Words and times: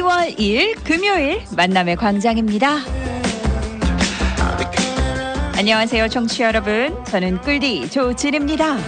이월 0.00 0.28
2일 0.28 0.82
금요일 0.82 1.42
만남의 1.54 1.96
광장입니다. 1.96 2.78
안녕하세요, 5.58 6.08
청취 6.08 6.38
자 6.38 6.44
여러분. 6.46 7.04
저는 7.04 7.42
꿀디 7.42 7.90
조진입니다. 7.90 8.78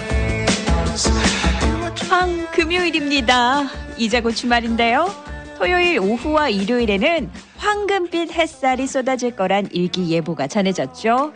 황 2.09 2.51
금요일입니다. 2.53 3.65
이제 3.99 4.23
곧 4.23 4.31
주말인데요. 4.31 5.11
토요일 5.59 6.01
오후와 6.01 6.49
일요일에는 6.49 7.31
황금빛 7.59 8.33
햇살이 8.33 8.87
쏟아질 8.87 9.37
거란 9.37 9.69
일기예보가 9.71 10.47
전해졌죠. 10.47 11.35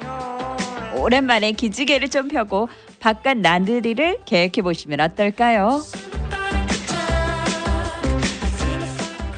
오랜만에 0.96 1.52
기지개를 1.52 2.09
좀 2.09 2.29
펴고 2.29 2.70
바깥 2.98 3.37
나들이를 3.37 4.20
계획해 4.24 4.62
보시면 4.62 5.01
어떨까요? 5.01 5.82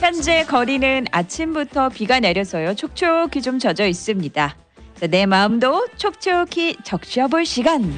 현재 0.09 0.43
거리는 0.47 1.05
아침부터 1.13 1.91
비가 1.91 2.19
내려서요. 2.19 2.75
촉촉히 2.77 3.43
좀 3.43 3.59
젖어 3.59 3.87
있습니다. 3.87 4.57
자, 4.99 5.07
내 5.07 5.27
마음도 5.27 5.87
촉촉히 5.99 6.79
적셔볼 6.83 7.45
시간. 7.45 7.93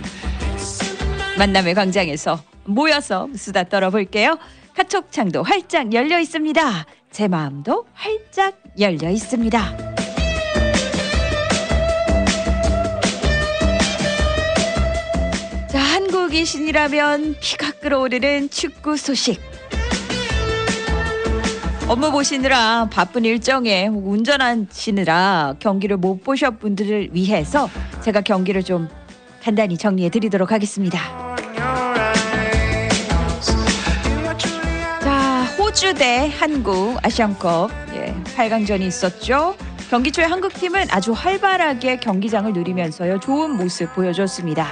만남의 1.38 1.74
광장에서 1.74 2.42
모여서 2.64 3.28
수다 3.36 3.62
떨어볼게요. 3.62 4.40
카톡 4.74 5.12
창도 5.12 5.44
활짝 5.44 5.94
열려 5.94 6.18
있습니다. 6.18 6.84
제 7.12 7.28
마음도 7.28 7.86
활짝 7.94 8.60
열려 8.80 9.08
있습니다. 9.08 9.76
자, 15.68 15.78
한국이신이라면 15.78 17.36
피가 17.40 17.70
끓어오르는 17.80 18.50
축구 18.50 18.96
소식. 18.96 19.49
업무 21.90 22.12
보시느라 22.12 22.86
바쁜 22.88 23.24
일정에 23.24 23.88
운전하시느라 23.88 25.56
경기를 25.58 25.96
못 25.96 26.22
보셨 26.22 26.60
분들을 26.60 27.08
위해서 27.12 27.68
제가 28.00 28.20
경기를 28.20 28.62
좀 28.62 28.88
간단히 29.42 29.76
정리해 29.76 30.08
드리도록 30.08 30.52
하겠습니다. 30.52 31.00
자, 35.00 35.42
호주 35.58 35.94
대 35.94 36.32
한국 36.38 36.96
아시안컵 37.04 37.72
예, 37.94 38.14
8강전이 38.36 38.82
있었죠. 38.82 39.56
경기 39.90 40.12
초에 40.12 40.26
한국팀은 40.26 40.86
아주 40.92 41.10
활발하게 41.10 41.96
경기장을 41.96 42.52
누리면서요. 42.52 43.18
좋은 43.18 43.56
모습 43.56 43.92
보여줬습니다. 43.96 44.64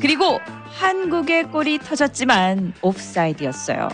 그리고 0.00 0.40
한국의 0.72 1.50
골이 1.50 1.78
터졌지만 1.78 2.72
옵사이드였어요. 2.80 3.90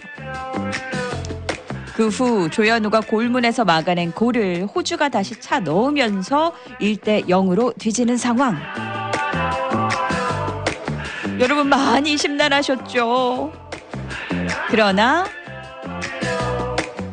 그 1.94 2.08
후 2.08 2.50
조현우가 2.50 3.02
골문에서 3.02 3.64
막아낸 3.64 4.10
골을 4.10 4.66
호주가 4.66 5.08
다시 5.08 5.38
차 5.40 5.60
넣으면서 5.60 6.52
1대 6.80 7.28
0으로 7.28 7.76
뒤지는 7.78 8.16
상황. 8.16 8.58
여러분 11.38 11.68
많이 11.68 12.16
심란하셨죠? 12.16 13.52
그러나 14.68 15.24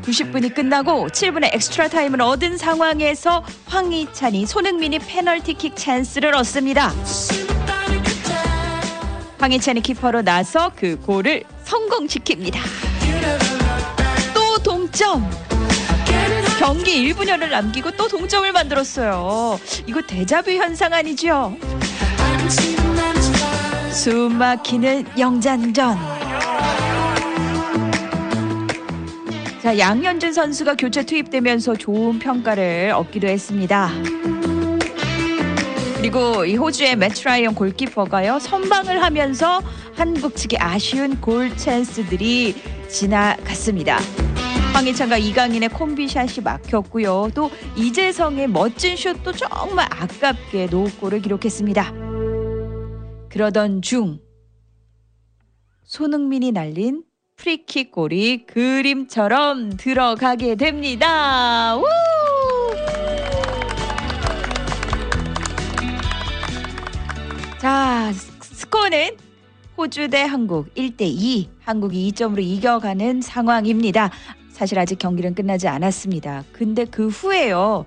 90분이 0.02 0.56
끝나고 0.56 1.09
7분의 1.09 1.53
extra 1.53 1.88
time을 1.88 2.19
얻은 2.22 2.58
상황에서 2.58 3.44
황희찬이 3.68 4.48
손흥민이 4.48 4.98
페널티킥 5.00 5.75
찬스를 5.75 6.34
얻습니다. 6.36 6.92
황희찬이 9.40 9.81
키커로 9.81 10.24
나서 10.24 10.72
그 10.75 11.00
골을 11.00 11.44
성공시킵니다. 11.66 12.91
또 14.91 15.02
동점. 15.02 15.29
경기 16.59 17.12
1분여를 17.13 17.50
남기고 17.50 17.91
또 17.91 18.07
동점을 18.07 18.52
만들었어요. 18.52 19.59
이거 19.88 20.02
데자뷰 20.02 20.52
현상 20.52 20.94
아니죠? 20.94 21.56
숨 23.91 24.38
막히는 24.38 25.06
영장전. 25.18 25.97
자, 29.63 29.78
양현준 29.78 30.34
선수가 30.34 30.75
교체 30.75 31.03
투입되면서 31.06 31.75
좋은 31.75 32.19
평가를 32.19 32.91
얻기도 32.96 33.28
했습니다. 33.28 33.91
그리고 35.97 36.46
이 36.46 36.56
호주의 36.56 36.96
매트라이언 36.96 37.53
골키퍼가요 37.53 38.40
선방을 38.40 39.03
하면서 39.03 39.62
한국 39.96 40.35
측의 40.35 40.59
아쉬운 40.59 41.22
골 41.22 41.56
찬스들이 41.56 42.56
지나갔습니다. 42.90 44.00
황희찬과 44.74 45.18
이강인의 45.18 45.70
콤비샷이 45.70 46.44
막혔고요. 46.44 47.32
또 47.36 47.52
이재성의 47.76 48.48
멋진 48.48 48.96
슛도 48.96 49.34
정말 49.34 49.86
아깝게 49.92 50.68
노골을 50.68 51.22
기록했습니다. 51.22 51.94
그러던 53.30 53.81
중 53.81 54.20
손흥민이 55.84 56.52
날린 56.52 57.04
프리킥 57.36 57.92
골이 57.92 58.46
그림처럼 58.46 59.76
들어가게 59.78 60.56
됩니다. 60.56 61.76
우! 61.78 61.84
자, 67.60 68.12
스코어는 68.14 69.18
호주 69.78 70.10
대 70.10 70.22
한국 70.22 70.74
1대 70.76 71.02
2. 71.02 71.50
한국이 71.64 72.12
2점으로 72.12 72.40
이겨가는 72.42 73.22
상황입니다. 73.22 74.12
사실 74.51 74.78
아직 74.79 75.00
경기는 75.00 75.34
끝나지 75.34 75.67
않았습니다. 75.67 76.44
근데 76.51 76.85
그 76.85 77.07
후에요. 77.07 77.85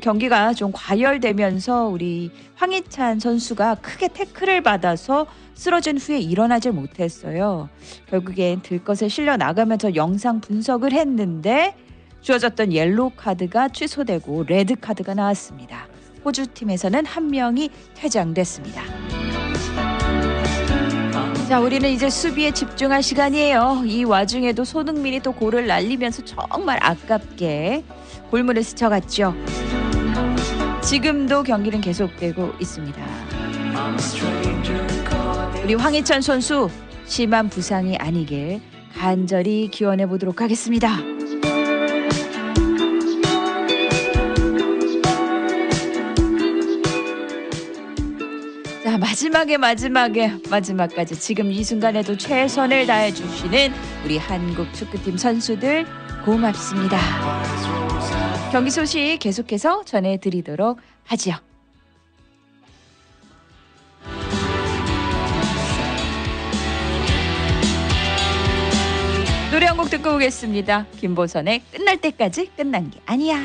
경기가 0.00 0.52
좀 0.54 0.70
과열되면서 0.72 1.86
우리 1.88 2.30
황희찬 2.54 3.18
선수가 3.18 3.76
크게 3.76 4.08
태클을 4.08 4.62
받아서 4.62 5.26
쓰러진 5.54 5.98
후에 5.98 6.18
일어나질 6.20 6.72
못했어요. 6.72 7.68
결국엔 8.08 8.62
들것에 8.62 9.08
실려 9.08 9.36
나가면서 9.36 9.96
영상 9.96 10.40
분석을 10.40 10.92
했는데 10.92 11.74
주어졌던 12.20 12.72
옐로우 12.72 13.12
카드가 13.16 13.68
취소되고 13.68 14.44
레드 14.44 14.76
카드가 14.76 15.14
나왔습니다. 15.14 15.88
호주 16.24 16.48
팀에서는 16.48 17.04
한 17.06 17.28
명이 17.28 17.70
퇴장됐습니다. 17.94 18.82
자, 21.50 21.58
우리는 21.58 21.90
이제 21.90 22.08
수비에 22.08 22.52
집중할 22.52 23.02
시간이에요. 23.02 23.82
이 23.84 24.04
와중에도 24.04 24.62
손흥민이 24.62 25.18
또 25.18 25.32
골을 25.32 25.66
날리면서 25.66 26.24
정말 26.24 26.78
아깝게 26.80 27.82
골문을 28.30 28.62
스쳐갔죠. 28.62 29.34
지금도 30.80 31.42
경기는 31.42 31.80
계속되고 31.80 32.52
있습니다. 32.60 33.04
우리 35.64 35.74
황희찬 35.74 36.20
선수 36.22 36.70
심한 37.06 37.48
부상이 37.48 37.96
아니길 37.96 38.60
간절히 38.96 39.66
기원해 39.72 40.06
보도록 40.06 40.42
하겠습니다. 40.42 40.98
마지막에 49.10 49.56
마지막에 49.56 50.32
마지막까지 50.48 51.18
지금 51.18 51.50
이 51.50 51.64
순간에도 51.64 52.16
최선을 52.16 52.86
다해 52.86 53.12
주시는 53.12 53.72
우리 54.04 54.16
한국 54.18 54.72
축구팀 54.72 55.16
선수들 55.16 55.84
고맙습니다. 56.24 56.96
경기 58.52 58.70
소식 58.70 59.18
계속해서 59.18 59.84
전해 59.84 60.16
드리도록 60.16 60.78
하지요. 61.06 61.34
노래 69.50 69.66
한 69.66 69.76
곡 69.76 69.90
듣고 69.90 70.14
오겠습니다. 70.14 70.86
김보선의 71.00 71.62
끝날 71.72 71.96
때까지 71.96 72.52
끝난 72.56 72.88
게 72.90 73.00
아니야. 73.06 73.38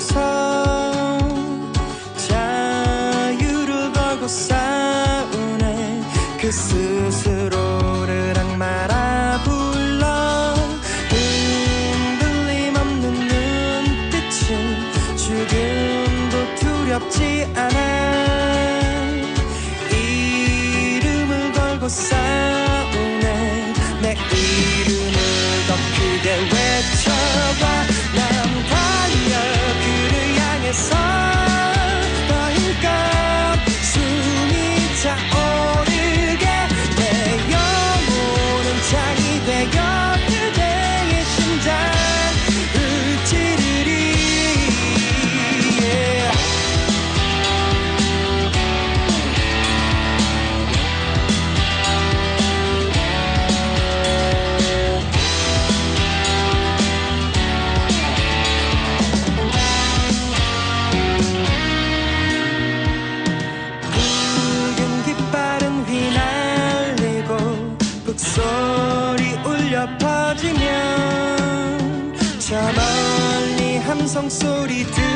So. 0.00 0.69
함성 74.30 75.09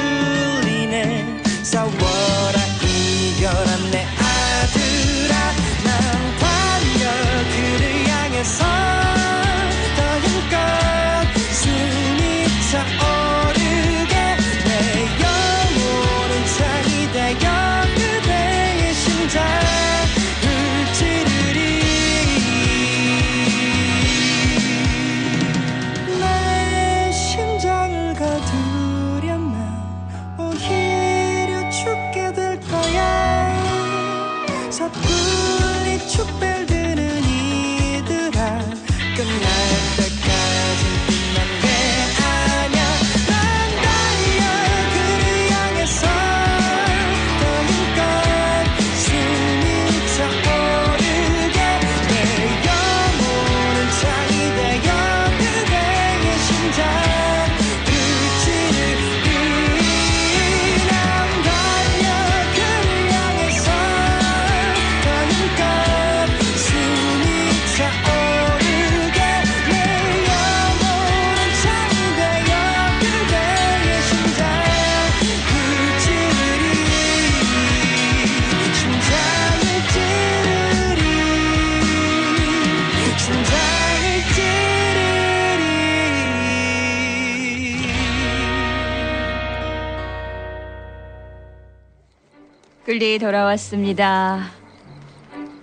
돌아왔습니다. 93.19 94.51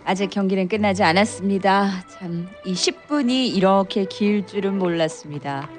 아직 0.03 0.29
경기는 0.29 0.67
끝나지 0.67 1.03
않았습니다. 1.03 2.05
참, 2.07 2.47
이 2.65 2.73
10분이 2.73 3.55
이렇게 3.55 4.05
길 4.05 4.45
줄은 4.45 4.77
몰랐습니다. 4.77 5.69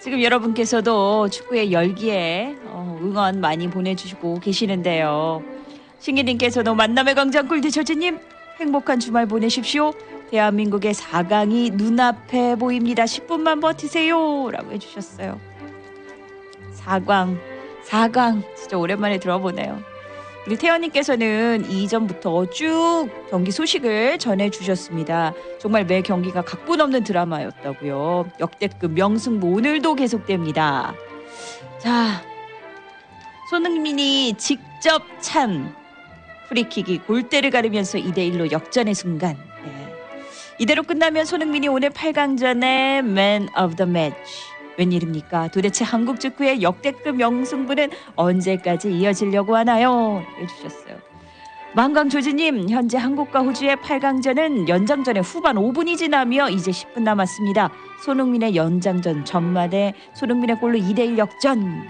지금 0.00 0.22
여러분께서도 0.22 1.28
축구의 1.28 1.72
열기에 1.72 2.56
어, 2.66 2.98
응원 3.02 3.40
많이 3.40 3.68
보내주시고 3.68 4.40
계시는데요. 4.40 5.42
신기님께서도 5.98 6.74
만남의 6.74 7.14
광장 7.14 7.48
꿀디 7.48 7.70
저지님 7.70 8.18
행복한 8.60 9.00
주말 9.00 9.26
보내십시오. 9.26 9.92
대한민국의 10.30 10.94
4강이 10.94 11.74
눈앞에 11.74 12.56
보입니다. 12.56 13.04
10분만 13.04 13.60
버티세요. 13.60 14.50
라고 14.50 14.72
해주셨어요. 14.72 15.40
4강, 16.76 17.38
4강 17.86 18.42
진짜 18.56 18.76
오랜만에 18.76 19.18
들어보네요. 19.18 19.82
태연님께서는 20.56 21.70
이전부터 21.70 22.50
쭉 22.50 23.08
경기 23.30 23.50
소식을 23.50 24.18
전해주셨습니다. 24.18 25.34
정말 25.58 25.84
매 25.84 26.00
경기가 26.00 26.42
각본 26.42 26.80
없는 26.80 27.04
드라마였다고요. 27.04 28.30
역대급 28.40 28.92
명승부 28.92 29.48
오늘도 29.48 29.94
계속됩니다. 29.94 30.94
자, 31.78 32.22
손흥민이 33.50 34.34
직접 34.38 35.02
찬 35.20 35.74
프리킥이 36.48 36.98
골대를 36.98 37.50
가르면서 37.50 37.98
2대1로 37.98 38.50
역전의 38.50 38.94
순간. 38.94 39.36
네. 39.64 39.94
이대로 40.58 40.82
끝나면 40.82 41.24
손흥민이 41.24 41.68
오늘 41.68 41.90
8강전의 41.90 42.98
Man 42.98 43.48
of 43.58 43.76
the 43.76 43.88
Match. 43.88 44.57
웬일입니까? 44.78 45.48
도대체 45.48 45.84
한국 45.84 46.20
축구의 46.20 46.62
역대급 46.62 47.16
명승부는 47.16 47.90
언제까지 48.14 48.92
이어지려고 48.92 49.56
하나요? 49.56 50.24
해주셨어요. 50.40 50.96
만광 51.74 52.08
조지님, 52.08 52.70
현재 52.70 52.96
한국과 52.96 53.40
호주의 53.40 53.76
8강전은 53.76 54.68
연장전의 54.68 55.22
후반 55.22 55.56
5분이 55.56 55.98
지나며 55.98 56.48
이제 56.48 56.70
10분 56.70 57.02
남았습니다. 57.02 57.70
손흥민의 58.04 58.56
연장전 58.56 59.24
전마대 59.24 59.92
손흥민의 60.14 60.60
골로 60.60 60.78
2대1 60.78 61.18
역전. 61.18 61.84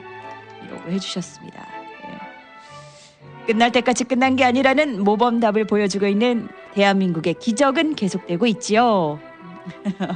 이라고 0.64 0.90
해주셨습니다. 0.90 1.66
예. 2.04 3.46
끝날 3.46 3.70
때까지 3.70 4.04
끝난 4.04 4.34
게 4.34 4.44
아니라는 4.44 5.04
모범답을 5.04 5.66
보여주고 5.66 6.06
있는 6.06 6.48
대한민국의 6.74 7.34
기적은 7.34 7.94
계속되고 7.94 8.46
있지요. 8.46 9.20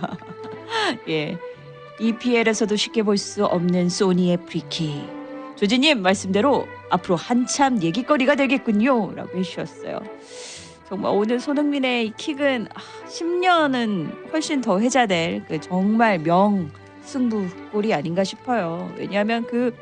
예. 1.08 1.38
EPL에서도 2.02 2.74
쉽게 2.74 3.02
볼 3.04 3.16
수 3.16 3.44
없는 3.44 3.88
소니의 3.88 4.38
프리킥. 4.38 5.04
조지님 5.54 6.02
말씀대로 6.02 6.66
앞으로 6.90 7.14
한참 7.14 7.80
얘기거리가 7.80 8.34
되겠군요. 8.34 9.12
라고 9.14 9.38
해주셨어요. 9.38 10.00
정말 10.88 11.12
오늘 11.14 11.38
손흥민의 11.38 12.06
이 12.06 12.12
킥은 12.16 12.66
아, 12.74 12.80
10년은 13.06 14.32
훨씬 14.32 14.60
더 14.60 14.80
회자될 14.80 15.44
그 15.46 15.60
정말 15.60 16.18
명 16.18 16.72
승부골이 17.04 17.94
아닌가 17.94 18.24
싶어요. 18.24 18.92
왜냐하면 18.98 19.46
그 19.46 19.72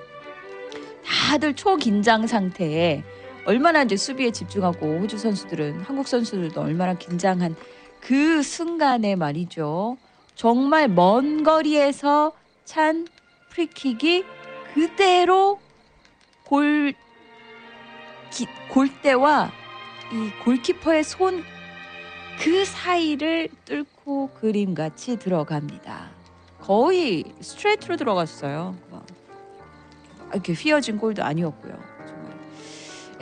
다들 1.04 1.54
초긴장 1.54 2.26
상태에 2.26 3.02
얼마나 3.46 3.82
이제 3.82 3.96
수비에 3.96 4.30
집중하고 4.30 4.98
호주 5.00 5.16
선수들은 5.16 5.80
한국 5.80 6.06
선수들도 6.06 6.60
얼마나 6.60 6.92
긴장한 6.94 7.56
그 8.00 8.42
순간에 8.42 9.16
말이죠. 9.16 9.96
정말 10.34 10.88
먼 10.88 11.42
거리에서 11.42 12.32
찬 12.64 13.06
프리킥이 13.50 14.24
그대로 14.74 15.58
골 16.44 16.94
기, 18.30 18.46
골대와 18.70 19.50
이 20.12 20.30
골키퍼의 20.44 21.04
손 21.04 21.60
그 22.40 22.64
사이를 22.64 23.50
뚫고 23.66 24.30
그림같이 24.40 25.18
들어갑니다. 25.18 26.08
거의 26.58 27.24
스트레이트로 27.40 27.98
들어갔어요. 27.98 28.74
막. 28.90 29.06
이렇게 30.32 30.54
휘어진 30.54 30.96
골도 30.96 31.22
아니었고요. 31.22 31.78
정말. 32.06 32.32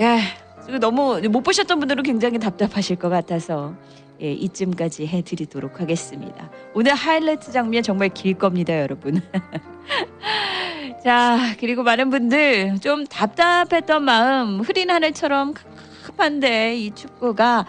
야, 0.01 0.21
이거 0.69 0.79
너무 0.79 1.21
못 1.31 1.43
보셨던 1.43 1.81
분들은 1.81 2.05
굉장히 2.05 2.39
답답하실 2.39 2.95
것 2.97 3.09
같아서 3.09 3.75
예, 4.21 4.33
이쯤까지 4.33 5.07
해드리도록 5.07 5.81
하겠습니다. 5.81 6.51
오늘 6.75 6.95
하이라이트 6.95 7.53
장면 7.53 7.83
정말 7.83 8.09
길 8.09 8.35
겁니다, 8.35 8.79
여러분. 8.81 9.21
자, 11.05 11.39
그리고 11.61 11.83
많은 11.85 12.11
분들 12.11 12.81
좀 12.81 13.07
답답했던 13.07 14.05
마음 14.05 14.61
흐린 14.61 14.91
하늘처럼 14.91 15.55
깝깝한데 15.55 16.77
이 16.77 16.91
축구가 16.91 17.67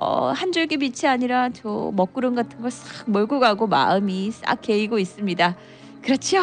어, 0.00 0.28
한 0.28 0.52
줄기 0.52 0.76
빛이 0.76 1.08
아니라 1.10 1.50
저 1.52 1.90
먹구름 1.94 2.34
같은 2.36 2.60
걸 2.62 2.70
싹 2.70 3.10
몰고 3.10 3.40
가고 3.40 3.66
마음이 3.66 4.30
싹 4.30 4.62
개이고 4.62 4.98
있습니다. 4.98 5.56
그렇죠? 6.02 6.38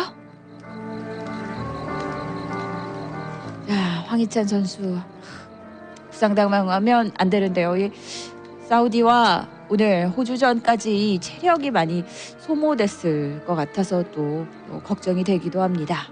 자, 3.68 3.74
황희찬 4.08 4.48
선수 4.48 5.00
부상당하면 6.12 7.12
안 7.18 7.30
되는데요. 7.30 7.76
이 8.68 8.70
사우디와 8.70 9.48
오늘 9.70 10.10
호주전까지 10.10 11.20
체력이 11.22 11.72
많이 11.72 12.04
소모됐을 12.40 13.46
것 13.46 13.56
같아서 13.56 14.04
또, 14.12 14.46
또 14.68 14.82
걱정이 14.82 15.24
되기도 15.24 15.62
합니다. 15.62 16.10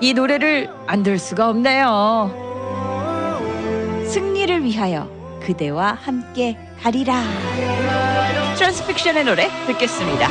이 0.00 0.14
노래를 0.14 0.70
안 0.86 1.02
들 1.02 1.18
수가 1.18 1.48
없네요. 1.50 2.30
승리를 4.06 4.64
위하여 4.64 5.08
그대와 5.42 5.98
함께 6.00 6.56
가리라. 6.82 7.22
트랜스픽션의 8.56 9.24
노래 9.24 9.48
듣겠습니다. 9.66 10.28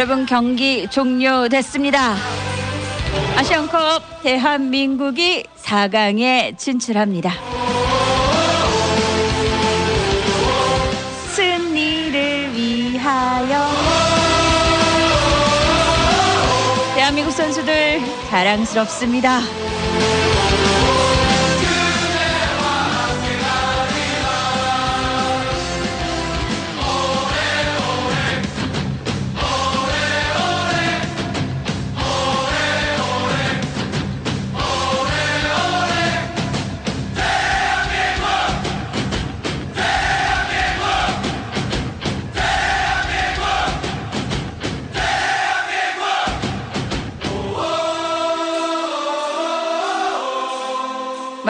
여러분 0.00 0.24
경기 0.24 0.88
종료됐습니다. 0.88 2.16
아시안컵 3.36 4.22
대한민국이 4.22 5.44
4강에 5.62 6.56
진출합니다. 6.56 7.30
승리를 11.34 12.56
위하여 12.56 13.66
대한민국 16.94 17.32
선수들 17.32 18.00
자랑스럽습니다. 18.30 19.40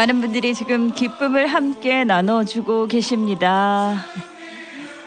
많은 0.00 0.22
분들이 0.22 0.54
지금 0.54 0.92
기쁨을 0.94 1.46
함께 1.46 2.04
나눠주고 2.04 2.86
계십니다. 2.86 4.02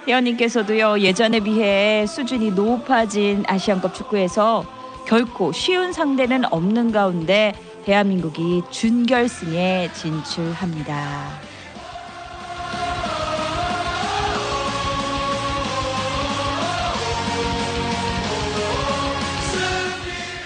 회원님께서도요 0.07 0.99
예전에 0.99 1.39
비해 1.39 2.05
수준이 2.05 2.51
높아진 2.51 3.43
아시안컵 3.47 3.95
축구에서 3.95 4.63
결코 5.07 5.51
쉬운 5.51 5.93
상대는 5.93 6.43
없는 6.53 6.91
가운데 6.91 7.55
대한민국이 7.85 8.61
준결승에 8.69 9.89
진출합니다. 9.93 11.42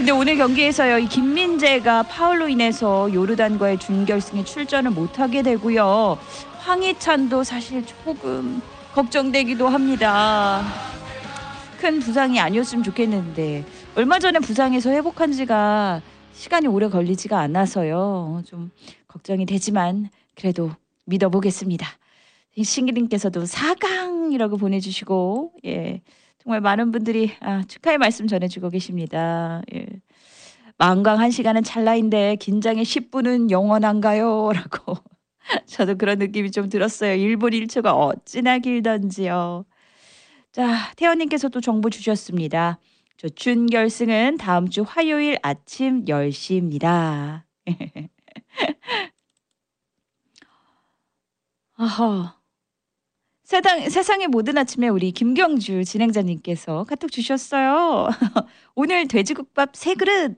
근데 0.08 0.18
오늘 0.18 0.38
경기에서요 0.38 1.00
이 1.00 1.08
김민재가 1.10 2.04
파울로 2.04 2.48
인해서 2.48 3.14
요르단과의 3.14 3.78
준결승에 3.78 4.46
출전을 4.46 4.92
못하게 4.92 5.42
되고요 5.42 6.18
황희찬도 6.60 7.44
사실 7.44 7.86
조금 7.86 8.62
걱정되기도 8.94 9.68
합니다. 9.68 10.64
큰 11.82 12.00
부상이 12.00 12.40
아니었으면 12.40 12.86
좋겠는데 12.86 13.66
얼마 13.96 14.18
전에 14.18 14.40
부상에서 14.40 14.92
회복한 14.92 15.34
지가 15.34 16.02
시간이 16.32 16.68
오래 16.68 16.88
걸리지가 16.88 17.38
않아서요 17.38 18.44
좀 18.46 18.72
걱정이 19.10 19.46
되지만 19.46 20.10
그래도 20.36 20.72
믿어보겠습니다. 21.04 21.86
신기님께서도 22.64 23.44
4강이라고 23.44 24.58
보내주시고 24.58 25.52
예 25.66 26.02
정말 26.48 26.62
많은 26.62 26.92
분들이 26.94 27.34
아, 27.42 27.62
축하의 27.68 27.98
말씀 27.98 28.26
전해주고 28.26 28.70
계십니다. 28.70 29.62
예. 29.76 29.86
만광 30.78 31.20
한 31.20 31.30
시간은 31.30 31.64
찰나인데 31.64 32.38
긴장의 32.38 32.86
10분은 32.86 33.52
영원한가요? 33.52 34.52
라고 34.56 34.96
저도 35.66 35.98
그런 35.98 36.20
느낌이 36.20 36.52
좀 36.52 36.70
들었어요. 36.70 37.18
1분 37.18 37.52
1초가 37.52 37.94
어찌나 37.94 38.60
길던지요. 38.60 39.66
자, 40.54 40.94
태연님께서도 40.96 41.60
정보 41.60 41.90
주셨습니다. 41.90 42.80
저 43.18 43.28
준결승은 43.28 44.38
다음 44.38 44.70
주 44.70 44.86
화요일 44.88 45.38
아침 45.44 46.06
10시입니다. 46.06 47.44
아하. 51.76 52.37
세상, 53.48 53.90
세상의 53.90 54.28
모든 54.28 54.58
아침에 54.58 54.90
우리 54.90 55.14
김경주 55.14 55.86
진행자님께서 55.86 56.84
카톡 56.84 57.10
주셨어요. 57.10 58.10
오늘 58.76 59.08
돼지국밥 59.08 59.74
세 59.74 59.94
그릇. 59.94 60.36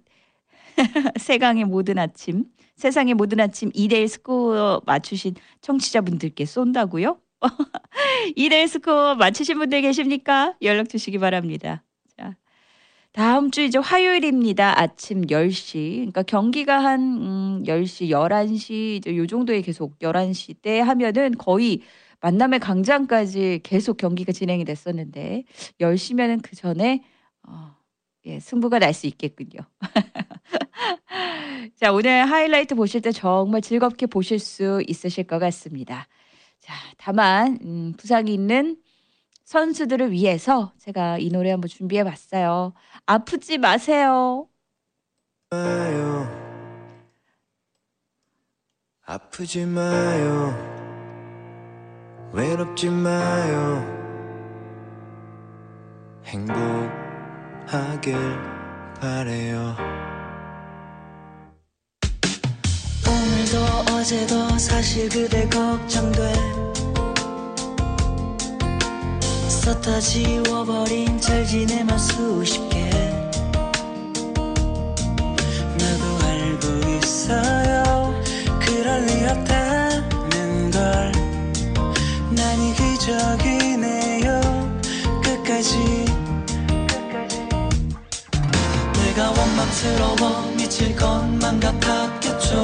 세강의 1.20 1.66
모든 1.66 1.98
아침, 1.98 2.46
세상의 2.75 3.16
모든 3.16 3.39
아침 3.39 3.72
2대1 3.72 4.08
스코어 4.10 4.84
맞추신 4.86 5.34
청취자분들께 5.62 6.46
쏜다고요? 6.46 7.18
2대1 8.38 8.68
스코어 8.68 9.16
맞추신 9.16 9.58
분들 9.58 9.82
계십니까? 9.82 10.54
연락 10.62 10.88
주시기 10.88 11.18
바랍니다. 11.18 11.84
자, 12.16 12.36
다음 13.12 13.50
주 13.50 13.62
이제 13.63 13.80
화요일입니다. 13.80 14.80
아침 14.80 15.22
10시. 15.22 15.96
그러니까 15.96 16.22
경기가 16.22 16.78
한 16.84 17.01
음, 17.01 17.63
10시, 17.66 18.12
11시 18.12 18.98
이제 18.98 19.18
요 19.18 19.25
정도에 19.25 19.62
계속 19.62 19.98
11시 19.98 20.62
때 20.62 20.80
하면은 20.80 21.32
거의 21.39 21.82
만남의 22.22 22.60
광장까지 22.60 23.62
계속 23.64 23.98
경기가 23.98 24.32
진행이 24.32 24.66
됐었는데 24.66 25.44
10시면은 25.80 26.42
그 26.42 26.56
전에 26.56 27.04
어, 27.48 27.76
예, 28.26 28.40
승부가 28.40 28.80
날 28.80 28.94
수 28.94 29.08
있겠군요. 29.08 29.60
자, 31.80 31.92
오늘 31.94 32.30
하이라이트 32.30 32.76
보실 32.76 33.02
때 33.02 33.12
정말 33.12 33.62
즐겁게 33.62 34.06
보실 34.06 34.40
수 34.40 34.82
있으실 34.88 35.26
것 35.26 35.40
같습니다. 35.40 36.08
자, 36.60 36.74
다만 36.98 37.58
음, 37.64 37.94
부상이 37.98 38.34
있는 38.34 38.78
선수들을 39.46 40.12
위해서 40.12 40.74
제가 40.80 41.18
이 41.18 41.30
노래 41.30 41.52
한번 41.52 41.70
준비해 41.70 42.04
봤어요. 42.04 42.74
아프지 43.06 43.58
마세요. 43.58 44.48
마요. 45.52 46.28
아프지 49.06 49.66
마요. 49.66 50.78
외롭지 52.31 52.89
마요. 52.89 53.83
행복하길 56.25 58.15
바래요. 59.01 59.75
오늘도 63.07 63.57
어제도 63.93 64.57
사실 64.59 65.09
그대 65.09 65.48
걱정돼. 65.50 66.33
썼다 69.48 70.00
지워버린 70.00 71.19
잘 71.19 71.43
지내만 71.45 71.98
수십 71.98 72.69
개. 72.69 72.88
원망스러워 89.79 90.51
미칠 90.57 90.95
것만 90.95 91.59
같았겠죠. 91.59 92.63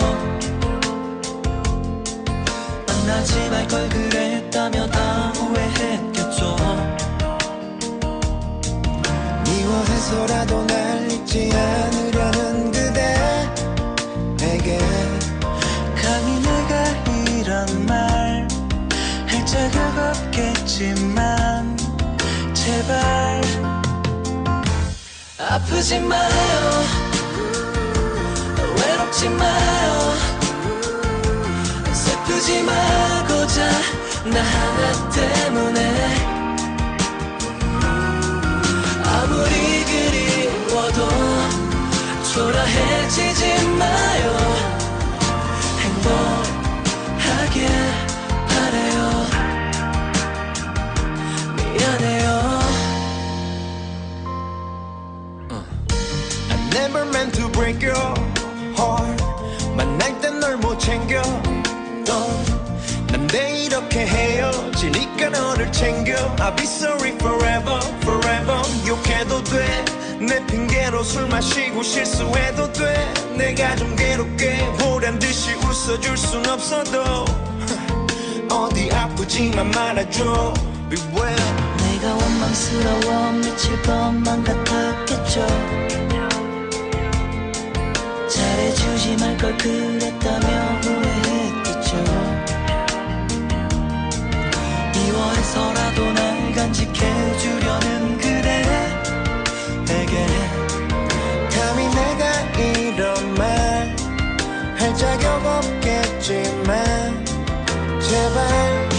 만나지 2.88 3.50
말 3.50 3.68
걸 3.68 3.90
그랬다며 3.90 4.88
다 4.88 5.32
후회했겠죠. 5.36 6.56
미워해서라도 9.46 10.66
날 10.68 11.12
잊지 11.12 11.52
않으려는 11.54 12.72
그대에게 12.72 13.18
감히 16.02 16.40
내가 16.42 16.84
이런 17.32 17.86
말 17.86 18.48
할 19.28 19.46
자격 19.46 19.98
없겠지만 19.98 21.78
제발 22.54 23.42
아프지 25.38 26.00
마요 26.00 27.05
외롭지 29.26 29.30
마요. 29.30 30.14
슬프지 31.94 32.64
말고자 32.64 33.72
나 34.26 34.42
하나 34.42 35.10
때문에. 35.10 35.80
아무리 39.04 39.86
그리워도 39.86 41.00
초라해지지 42.34 43.68
마요. 43.80 44.26
행복하게 45.80 47.58
바래요. 48.48 48.98
미안해요. 51.56 52.26
I 56.52 56.54
never 56.72 57.04
meant 57.06 57.34
to 57.36 57.50
break 57.50 57.82
your 57.82 58.15
챙겨. 60.86 61.20
난내 63.08 63.64
이렇게 63.64 64.06
헤어지니까 64.06 65.30
너를 65.30 65.72
챙겨. 65.72 66.14
I'll 66.36 66.56
be 66.56 66.64
sorry 66.66 67.10
forever 67.14 67.80
forever. 68.04 68.62
욕해도 68.88 69.44
돼내 69.46 70.46
핑계로 70.46 71.02
술 71.02 71.28
마시고 71.28 71.82
실수해도 71.82 72.72
돼. 72.72 73.14
내가 73.36 73.76
좀 73.78 73.96
괴롭게 73.96 74.64
보란 74.78 75.18
듯이 75.18 75.56
웃어줄 75.56 76.16
순 76.18 76.48
없어도 76.48 77.26
어디 78.54 78.92
아프지만 78.92 79.72
말아줘. 79.72 80.54
Beware. 80.92 81.36
내가 81.80 82.14
원망스러워 82.14 83.32
미칠 83.32 83.82
것만 83.82 84.44
같았겠죠 84.44 86.05
말걸 89.36 89.58
그랬다며 89.58 90.48
후회했겠죠. 90.82 91.98
미워해서라도 94.94 96.12
날 96.14 96.54
간직해주려는 96.54 98.18
그대에게 98.18 98.66
감히 101.52 101.88
내가 101.90 102.42
이런 102.60 103.34
말 103.36 103.96
할 104.78 104.96
자격 104.96 105.46
없겠지만 105.46 107.26
제발 108.02 108.90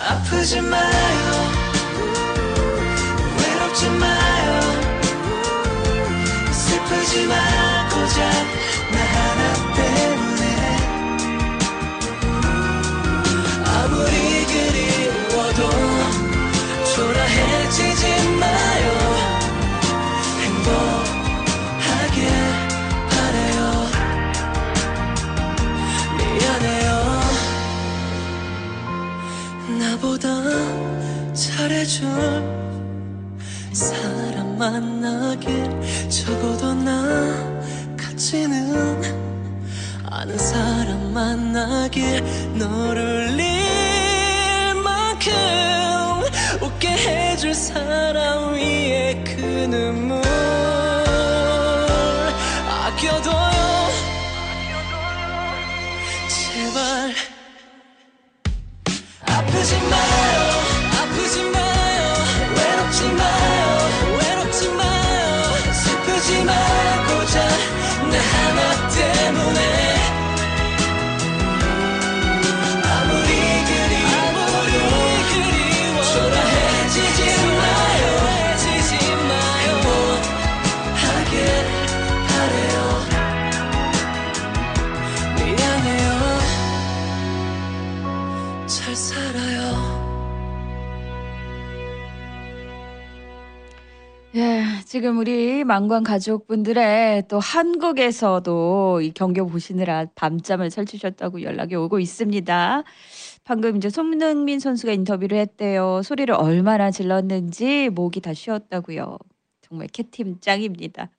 아프지 0.00 0.60
마요. 0.60 1.50
외롭지 3.38 3.90
마요. 3.90 4.60
슬프지 6.52 7.26
마요 7.26 7.67
나보다 29.78 30.28
잘해줄 31.34 32.08
사람 33.72 34.58
만나길 34.58 36.08
적어도 36.08 36.74
나 36.74 37.47
같지는 38.28 39.00
않은 40.04 40.36
사람 40.36 41.14
만나길 41.14 42.22
너를 42.58 43.30
울릴 43.30 44.74
만큼 44.82 45.32
웃게 46.60 46.88
해줄 46.88 47.54
사람 47.54 48.52
위에 48.52 49.24
그 49.24 49.40
눈물 49.70 50.20
아껴둬요 52.68 53.88
제발. 56.28 57.14
아프지 59.24 59.76
마요. 59.88 60.38
아프지 61.00 61.44
마요. 61.44 62.14
외롭지 62.56 63.04
마요 63.12 63.57
하나 68.18 68.88
때문에 68.88 69.87
지금 94.98 95.18
우리 95.18 95.62
망관 95.62 96.02
가족분들의 96.02 97.28
또 97.28 97.38
한국에서도 97.38 99.00
이 99.00 99.12
경기 99.12 99.40
보시느라 99.40 100.06
밤잠을 100.16 100.72
설치셨다고 100.72 101.42
연락이 101.42 101.76
오고 101.76 102.00
있습니다. 102.00 102.82
방금 103.44 103.76
이제 103.76 103.90
손흥민 103.90 104.58
선수가 104.58 104.90
인터뷰를 104.90 105.38
했대요. 105.38 106.02
소리를 106.02 106.34
얼마나 106.34 106.90
질렀는지 106.90 107.90
목이 107.90 108.20
다 108.20 108.34
쉬었다고요. 108.34 109.18
정말 109.62 109.86
캣팀 109.86 110.40
짱입니다. 110.40 111.10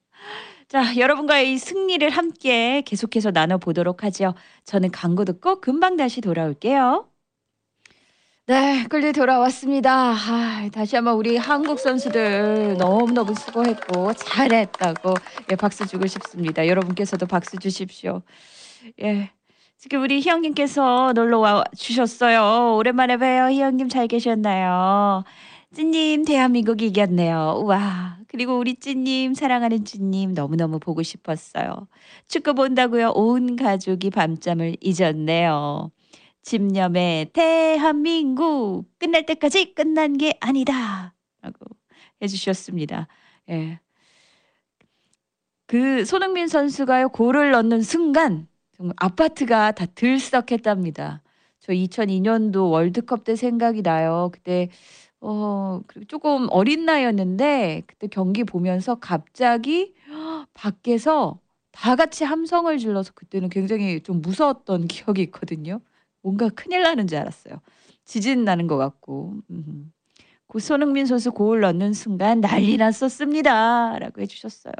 자, 0.67 0.97
여러분과의 0.97 1.53
이 1.53 1.57
승리를 1.57 2.09
함께 2.09 2.81
계속해서 2.81 3.31
나눠보도록 3.31 4.03
하죠. 4.03 4.33
저는 4.65 4.91
광고 4.91 5.23
듣고 5.23 5.61
금방 5.61 5.95
다시 5.95 6.19
돌아올게요. 6.19 7.08
네, 8.49 8.83
끌리 8.89 9.13
돌아왔습니다. 9.13 10.11
아, 10.11 10.67
다시 10.73 10.95
한번 10.95 11.13
우리 11.17 11.37
한국 11.37 11.79
선수들 11.79 12.77
너무너무 12.79 13.35
수고했고 13.35 14.11
잘했다고 14.15 15.13
예, 15.51 15.55
박수 15.55 15.85
주고 15.85 16.07
싶습니다. 16.07 16.67
여러분께서도 16.67 17.27
박수 17.27 17.57
주십시오. 17.59 18.23
예. 19.03 19.29
지금 19.77 20.01
우리 20.01 20.19
희영님께서 20.19 21.13
놀러 21.13 21.37
와 21.37 21.63
주셨어요. 21.77 22.75
오랜만에 22.75 23.17
봬요. 23.17 23.49
희영님 23.49 23.87
잘 23.87 24.07
계셨나요? 24.07 25.25
찐님 25.75 26.25
대한민국이 26.25 26.87
이겼네요. 26.87 27.59
우와. 27.61 28.17
그리고 28.29 28.57
우리 28.57 28.77
찐님 28.77 29.35
사랑하는 29.35 29.85
찐님 29.85 30.33
너무너무 30.33 30.79
보고 30.79 31.03
싶었어요. 31.03 31.87
축구 32.27 32.55
본다고요. 32.55 33.11
온 33.11 33.55
가족이 33.55 34.09
밤잠을 34.09 34.75
잊었네요. 34.81 35.91
집념의 36.49 37.25
대한민국 37.25 38.85
끝날 38.97 39.23
때까지 39.27 39.75
끝난 39.75 40.17
게 40.17 40.35
아니다. 40.41 41.13
라고 41.43 41.67
해주셨습니다. 42.23 43.07
예. 43.51 43.79
그 45.67 46.05
손흥민 46.05 46.47
선수가요 46.47 47.09
골을 47.09 47.51
넣는 47.51 47.83
순간 47.83 48.47
아파트가 48.95 49.73
다 49.73 49.85
들썩했답니다. 49.85 51.21
저 51.59 51.71
2002년도 51.71 52.71
월드컵 52.71 53.25
때 53.25 53.35
생각이 53.35 53.83
나요. 53.83 54.31
그때 54.33 54.69
어 55.21 55.81
조금 56.07 56.47
어린 56.49 56.83
나이였는데 56.85 57.83
그때 57.85 58.07
경기 58.07 58.43
보면서 58.43 58.95
갑자기 58.95 59.93
밖에서 60.55 61.39
다 61.71 61.95
같이 61.95 62.23
함성을 62.23 62.75
질러서 62.79 63.11
그때는 63.13 63.49
굉장히 63.49 64.01
좀 64.01 64.23
무서웠던 64.23 64.87
기억이 64.89 65.21
있거든요. 65.21 65.79
뭔가 66.21 66.49
큰일 66.49 66.83
나는 66.83 67.07
줄 67.07 67.17
알았어요. 67.17 67.61
지진 68.05 68.43
나는 68.43 68.67
것 68.67 68.77
같고. 68.77 69.37
음. 69.49 69.91
그 70.47 70.59
손흥민 70.59 71.05
선수 71.05 71.31
골 71.31 71.61
넣는 71.61 71.93
순간 71.93 72.41
난리 72.41 72.75
났었습니다 72.77 73.99
라고 73.99 74.21
해주셨어요. 74.21 74.73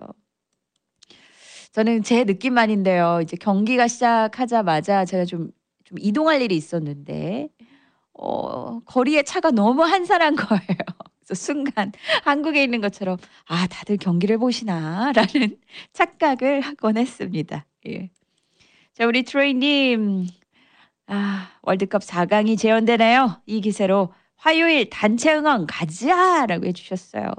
저는 1.71 2.01
제 2.01 2.23
느낌만인데요. 2.23 3.19
이제 3.21 3.37
경기가 3.37 3.87
시작하자마자 3.87 5.05
제가 5.05 5.25
좀, 5.25 5.51
좀 5.83 5.99
이동할 5.99 6.41
일이 6.41 6.55
있었는데, 6.55 7.49
어, 8.13 8.79
거리에 8.81 9.21
차가 9.21 9.51
너무 9.51 9.83
한산한 9.83 10.35
거예요. 10.35 10.77
그래서 11.23 11.35
순간 11.35 11.91
한국에 12.23 12.63
있는 12.63 12.81
것처럼, 12.81 13.17
아, 13.45 13.67
다들 13.67 13.97
경기를 13.97 14.39
보시나? 14.39 15.11
라는 15.13 15.57
착각을 15.93 16.61
하곤 16.61 16.97
했습니다. 16.97 17.67
예. 17.87 18.09
자, 18.95 19.05
우리 19.05 19.21
트로이님, 19.21 20.25
아, 21.11 21.49
월드컵 21.63 22.03
4강이 22.03 22.55
재현되나요? 22.57 23.41
이 23.47 23.61
기세로 23.61 24.13
화요일 24.35 24.91
단체 24.91 25.33
응원 25.33 25.65
가자 25.65 26.45
라고 26.45 26.67
해주셨어요. 26.67 27.31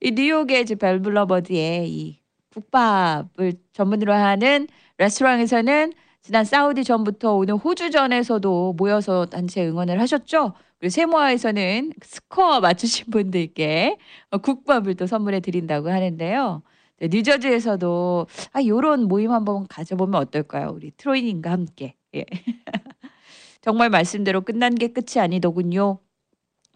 이 0.00 0.12
뉴욕의 0.12 0.62
이제 0.62 0.76
벨블러버드의 0.76 1.90
이 1.90 2.20
국밥을 2.54 3.54
전문으로 3.72 4.12
하는 4.12 4.68
레스토랑에서는 4.98 5.92
지난 6.22 6.44
사우디 6.44 6.84
전부터 6.84 7.34
오늘 7.34 7.54
호주전에서도 7.54 8.74
모여서 8.74 9.26
단체 9.26 9.66
응원을 9.66 10.00
하셨죠. 10.00 10.54
그리고 10.78 10.90
세모아에서는 10.90 11.92
스코어 12.02 12.60
맞추신 12.60 13.06
분들께 13.10 13.98
어, 14.30 14.38
국밥을 14.38 14.94
또 14.94 15.06
선물해 15.08 15.40
드린다고 15.40 15.90
하는데요. 15.90 16.62
네, 17.00 17.08
뉴저지에서도 17.10 18.26
아 18.52 18.64
요런 18.64 19.08
모임 19.08 19.32
한번 19.32 19.66
가져보면 19.66 20.20
어떨까요? 20.20 20.70
우리 20.72 20.92
트로이님과 20.96 21.50
함께. 21.50 21.96
예. 22.14 22.24
정말 23.60 23.90
말씀대로 23.90 24.40
끝난 24.42 24.74
게 24.74 24.88
끝이 24.88 25.20
아니더군요. 25.20 25.98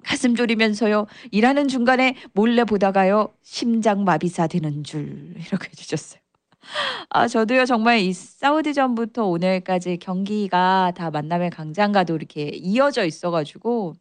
가슴 0.02 0.34
졸이면서요. 0.36 1.06
일하는 1.30 1.68
중간에 1.68 2.16
몰래 2.34 2.64
보다가요. 2.64 3.32
심장 3.42 4.04
마비사 4.04 4.46
되는 4.48 4.84
줄 4.84 5.34
이렇게 5.48 5.68
해주셨어요. 5.68 6.20
아 7.10 7.28
저도요 7.28 7.66
정말 7.66 8.00
이 8.00 8.12
사우디전부터 8.12 9.26
오늘까지 9.26 9.98
경기가 9.98 10.92
다 10.96 11.10
만남의 11.10 11.50
강장가도 11.50 12.16
이렇게 12.16 12.50
이어져 12.54 13.04
있어가지고 13.04 13.94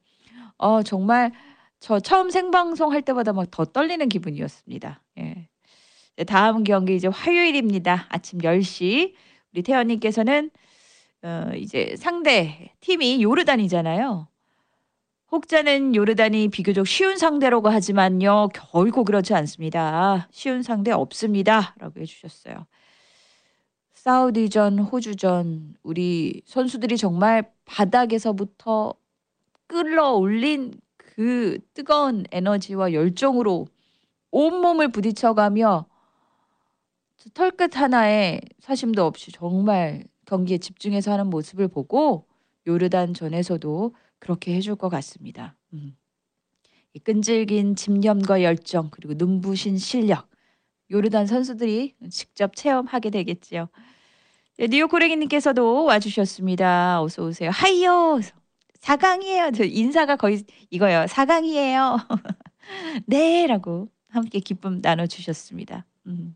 어 0.57 0.83
정말 0.83 1.31
저 1.79 1.99
처음 1.99 2.29
생방송 2.29 2.91
할 2.93 3.01
때마다 3.01 3.33
막 3.33 3.47
더 3.51 3.65
떨리는 3.65 4.07
기분이었습니다. 4.09 5.01
예. 5.19 5.47
네, 6.17 6.23
다음 6.25 6.63
경기 6.63 6.95
이제 6.95 7.07
화요일입니다. 7.07 8.05
아침 8.09 8.39
10시 8.39 9.13
우리 9.53 9.63
태연님께서는 9.63 10.51
어, 11.23 11.51
이제 11.55 11.95
상대 11.97 12.73
팀이 12.81 13.23
요르단이잖아요. 13.23 14.27
혹자는 15.31 15.95
요르단이 15.95 16.49
비교적 16.49 16.86
쉬운 16.86 17.17
상대라고 17.17 17.69
하지만요. 17.69 18.49
결코 18.53 19.03
그렇지 19.03 19.33
않습니다. 19.33 20.27
쉬운 20.31 20.62
상대 20.62 20.91
없습니다. 20.91 21.75
라고 21.79 21.99
해주셨어요. 22.01 22.67
사우디전, 23.93 24.79
호주전, 24.79 25.75
우리 25.81 26.41
선수들이 26.45 26.97
정말 26.97 27.51
바닥에서부터 27.65 28.93
끌어올린 29.67 30.73
그 30.97 31.57
뜨거운 31.73 32.25
에너지와 32.31 32.91
열정으로 32.91 33.67
온몸을 34.29 34.91
부딪혀가며 34.91 35.86
털끝 37.33 37.77
하나에 37.77 38.41
사심도 38.59 39.05
없이 39.05 39.31
정말 39.31 40.03
경기에 40.25 40.57
집중해서 40.57 41.12
하는 41.12 41.27
모습을 41.27 41.67
보고 41.67 42.27
요르단 42.67 43.13
전에서도 43.13 43.95
그렇게 44.19 44.55
해줄 44.55 44.75
것 44.75 44.89
같습니다. 44.89 45.55
음. 45.73 45.95
이 46.93 46.99
끈질긴 46.99 47.75
집념과 47.75 48.43
열정 48.43 48.89
그리고 48.91 49.13
눈부신 49.15 49.77
실력 49.77 50.29
요르단 50.91 51.25
선수들이 51.25 51.95
직접 52.09 52.55
체험하게 52.55 53.09
되겠지요. 53.09 53.67
네, 54.57 54.67
뉴욕 54.67 54.89
고랭이님께서도 54.91 55.86
와주셨습니다. 55.86 57.01
어서 57.01 57.25
오세요. 57.25 57.49
하이요. 57.49 58.19
4강이에요. 58.79 59.55
저 59.55 59.63
인사가 59.63 60.15
거의 60.15 60.43
이거예요. 60.69 61.05
4강이에요. 61.05 61.97
네 63.07 63.47
라고 63.47 63.89
함께 64.09 64.39
기쁨 64.39 64.79
나눠주셨습니다. 64.81 65.86
음. 66.07 66.36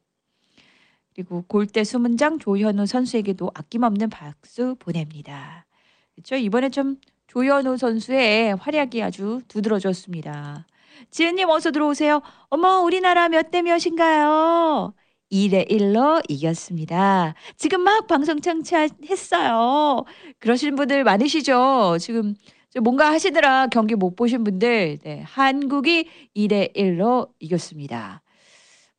그리고 1.18 1.44
골대 1.48 1.84
수문장 1.84 2.38
조현우 2.38 2.86
선수에게도 2.86 3.50
아낌없는 3.56 4.12
박수 4.12 4.76
보냅니다. 4.78 5.66
그렇죠? 6.14 6.36
이번에 6.36 6.70
좀 6.70 6.98
조현우 7.26 7.78
선수의 7.78 8.56
활약이 8.58 9.02
아주 9.02 9.42
두드러졌습니다. 9.48 10.68
지은님 11.10 11.50
어서 11.50 11.72
들어오세요. 11.72 12.22
어머 12.50 12.82
우리나라 12.82 13.30
몇 13.30 13.50
대 13.50 13.64
몇인가요? 13.64 14.94
2대 15.32 15.68
1로 15.70 16.22
이겼습니다. 16.30 17.34
지금 17.58 17.82
막 17.82 18.06
방송 18.06 18.40
청취했어요. 18.40 20.06
그러신 20.40 20.76
분들 20.76 21.04
많으시죠? 21.04 21.98
지금 22.00 22.36
뭔가 22.84 23.12
하시느라 23.12 23.68
경기 23.68 23.96
못 23.96 24.16
보신 24.16 24.44
분들 24.44 25.00
네, 25.04 25.22
한국이 25.26 26.08
2대 26.36 26.76
1로 26.76 27.32
이겼습니다. 27.40 28.22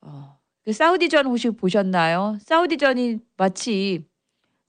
어, 0.02 0.37
그 0.68 0.74
사우디전 0.74 1.24
혹시 1.24 1.48
보셨나요? 1.48 2.36
사우디전이 2.42 3.20
마치 3.38 4.04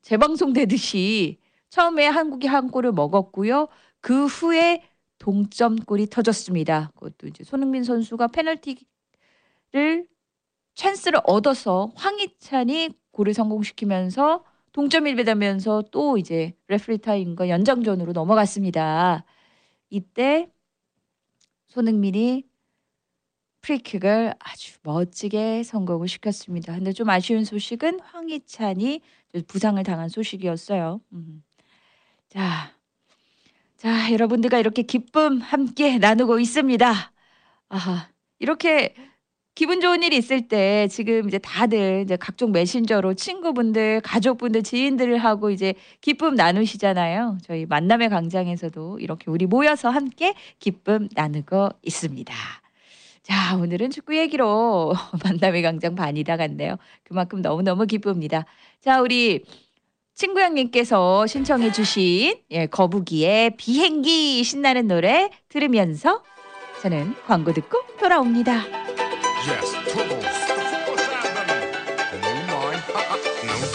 재방송되듯이 0.01 1.39
처음에 1.67 2.07
한국이 2.07 2.47
한 2.47 2.71
골을 2.71 2.93
먹었고요. 2.93 3.67
그 3.99 4.25
후에 4.27 4.81
동점골이 5.17 6.07
터졌습니다. 6.07 6.91
그것도 6.95 7.27
이제 7.27 7.43
손흥민 7.43 7.83
선수가 7.83 8.27
페널티를 8.27 10.07
찬스를 10.75 11.19
얻어서 11.25 11.91
황희찬이 11.95 12.91
골을 13.12 13.33
성공시키면서 13.33 14.45
동점이 14.71 15.13
되면서 15.25 15.83
또 15.91 16.17
이제 16.17 16.53
레프리 16.69 16.99
타임과 16.99 17.49
연장전으로 17.49 18.13
넘어갔습니다. 18.13 19.25
이때 19.89 20.49
손흥민이 21.67 22.48
프리킥을 23.62 24.34
아주 24.39 24.78
멋지게 24.84 25.63
성공을 25.63 26.08
시켰습니다. 26.08 26.74
근데 26.74 26.91
좀 26.93 27.10
아쉬운 27.10 27.45
소식은 27.45 28.00
황희찬이 28.00 29.02
부상을 29.48 29.82
당한 29.84 30.10
소식이었어요. 30.10 31.02
음. 31.13 31.43
자, 32.30 32.74
자 33.78 34.12
여러분들과 34.12 34.60
이렇게 34.60 34.82
기쁨 34.84 35.39
함께 35.39 35.98
나누고 35.98 36.39
있습니다. 36.39 37.12
아, 37.69 38.10
이렇게 38.39 38.95
기분 39.60 39.82
좋은 39.82 40.04
일이 40.04 40.15
있을 40.15 40.48
때 40.48 40.88
지금 40.89 41.28
이제 41.28 41.38
다들 41.38 42.04
이제 42.06 42.15
각종 42.15 42.54
메신저로 42.54 43.15
친구분들, 43.15 44.00
가족분들, 44.02 44.63
지인들하고 44.63 45.50
이제 45.50 45.74
기쁨 46.00 46.36
나누시잖아요. 46.36 47.39
저희 47.43 47.65
만남의 47.65 48.08
광장에서도 48.10 49.00
이렇게 49.00 49.30
우리 49.30 49.45
모여서 49.45 49.89
함께 49.89 50.34
기쁨 50.60 51.10
나누고 51.13 51.72
있습니다. 51.82 52.34
자, 53.29 53.55
오늘은 53.55 53.91
축구 53.91 54.17
얘기로 54.17 54.93
만남의 55.23 55.61
광장 55.61 55.93
반이다 55.93 56.35
갔네요. 56.35 56.77
그만큼 57.03 57.43
너무너무 57.43 57.85
기쁩니다. 57.85 58.45
자, 58.81 59.01
우리 59.01 59.45
친구 60.15 60.41
형님께서 60.41 61.27
신청해 61.27 61.71
주신 61.71 62.39
예, 62.49 62.65
거북이의 62.65 63.55
비행기 63.55 64.43
신나는 64.43 64.87
노래 64.87 65.29
들으면서 65.47 66.23
저는 66.81 67.13
광고 67.27 67.53
듣고 67.53 67.83
돌아옵니다. 67.99 68.65
Yes, 69.47 69.77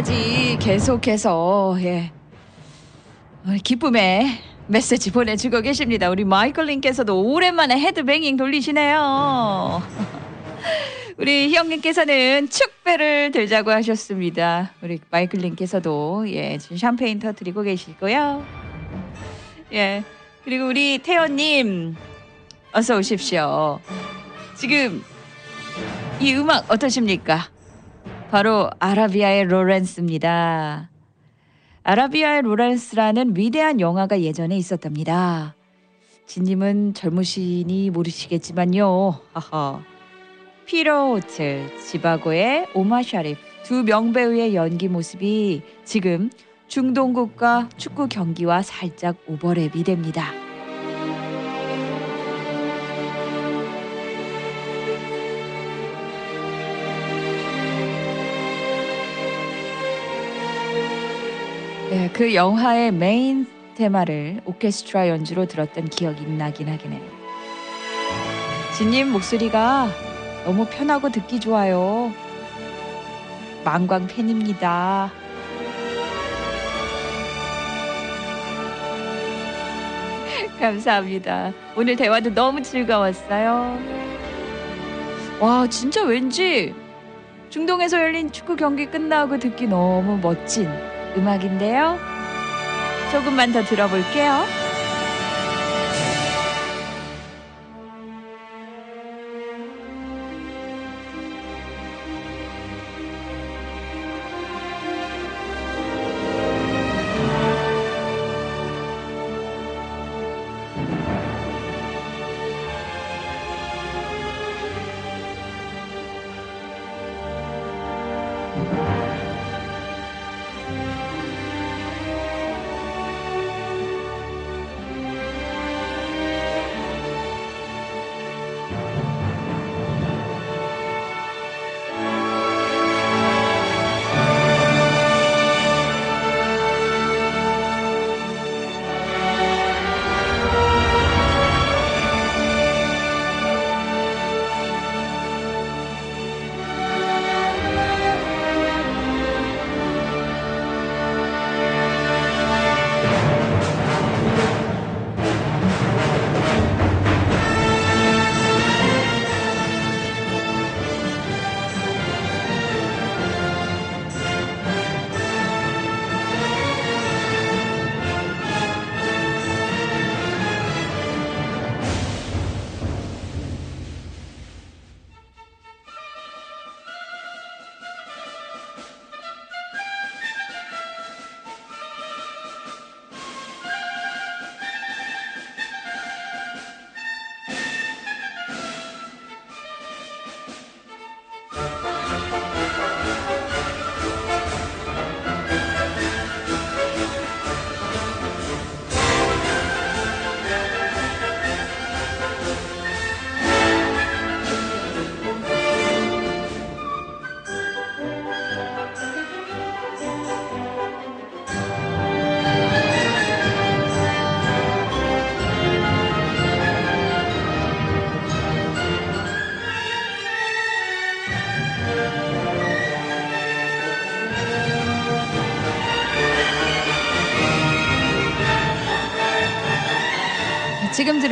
끝까지 0.00 0.56
계속해서 0.60 1.76
예. 1.80 2.10
기쁨의 3.62 4.26
메시지 4.66 5.10
보내주고 5.10 5.60
계십니다. 5.60 6.10
우리 6.10 6.24
마이클님께서도 6.24 7.20
오랜만에 7.22 7.78
헤드뱅잉 7.78 8.36
돌리시네요. 8.36 9.82
우리 11.18 11.52
형님께서는 11.54 12.48
축배를 12.48 13.30
들자고 13.32 13.70
하셨습니다. 13.72 14.72
우리 14.82 15.00
마이클님께서도 15.10 16.24
예 16.28 16.58
지금 16.58 16.76
샴페인 16.76 17.18
터뜨리고 17.18 17.62
계시고요. 17.62 18.44
예 19.72 20.02
그리고 20.44 20.66
우리 20.66 20.98
태연님 20.98 21.96
어서 22.72 22.96
오십시오. 22.96 23.80
지금 24.56 25.02
이 26.20 26.34
음악 26.34 26.70
어떠십니까? 26.70 27.59
바로 28.30 28.70
아라비아의 28.78 29.46
로렌스입니다. 29.46 30.88
아라비아의 31.82 32.42
로렌스라는 32.42 33.36
위대한 33.36 33.80
영화가 33.80 34.20
예전에 34.20 34.56
있었답니다. 34.56 35.56
진님은 36.26 36.94
젊으시니 36.94 37.90
모르시겠지만요. 37.90 39.18
하하. 39.32 39.82
피로호텔, 40.64 41.76
지바고의 41.78 42.68
오마 42.74 43.02
샤리프 43.02 43.40
두 43.64 43.82
명배우의 43.82 44.54
연기 44.54 44.86
모습이 44.86 45.62
지금 45.84 46.30
중동국과 46.68 47.68
축구 47.76 48.06
경기와 48.06 48.62
살짝 48.62 49.16
오버랩이 49.26 49.84
됩니다. 49.84 50.49
그 62.20 62.34
영화의 62.34 62.92
메인 62.92 63.46
테마를 63.76 64.42
오케스트라 64.44 65.08
연주로 65.08 65.46
들었던 65.46 65.88
기억이 65.88 66.26
나긴 66.26 66.68
하긴 66.68 66.92
해요. 66.92 67.00
진님 68.76 69.10
목소리가 69.10 69.88
너무 70.44 70.66
편하고 70.66 71.08
듣기 71.08 71.40
좋아요. 71.40 72.12
망광 73.64 74.06
팬입니다. 74.06 75.10
감사합니다. 80.60 81.54
오늘 81.74 81.96
대화도 81.96 82.34
너무 82.34 82.62
즐거웠어요. 82.62 83.78
와, 85.40 85.66
진짜 85.68 86.02
왠지 86.02 86.74
중동에서 87.48 87.96
열린 87.96 88.30
축구 88.30 88.56
경기 88.56 88.84
끝나고 88.84 89.38
듣기 89.38 89.66
너무 89.66 90.18
멋진 90.18 90.68
음악인데요. 91.16 92.09
조금만 93.10 93.52
더 93.52 93.62
들어볼게요. 93.64 94.59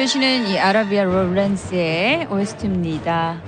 들으시는 0.08 0.48
이 0.48 0.58
아라비아 0.58 1.04
로렌스의 1.04 2.28
OST입니다. 2.30 3.40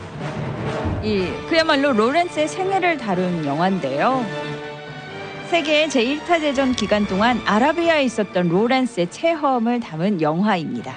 이 1.02 1.26
그야말로 1.48 1.92
로렌스의 1.92 2.48
생애를 2.48 2.98
다룬 2.98 3.44
영화인데요. 3.46 4.24
세계 5.48 5.86
제1타 5.86 6.40
대전 6.40 6.72
기간 6.72 7.06
동안 7.06 7.40
아라비아에 7.46 8.04
있었던 8.04 8.48
로렌스의 8.48 9.10
체험을 9.10 9.80
담은 9.80 10.20
영화입니다. 10.20 10.94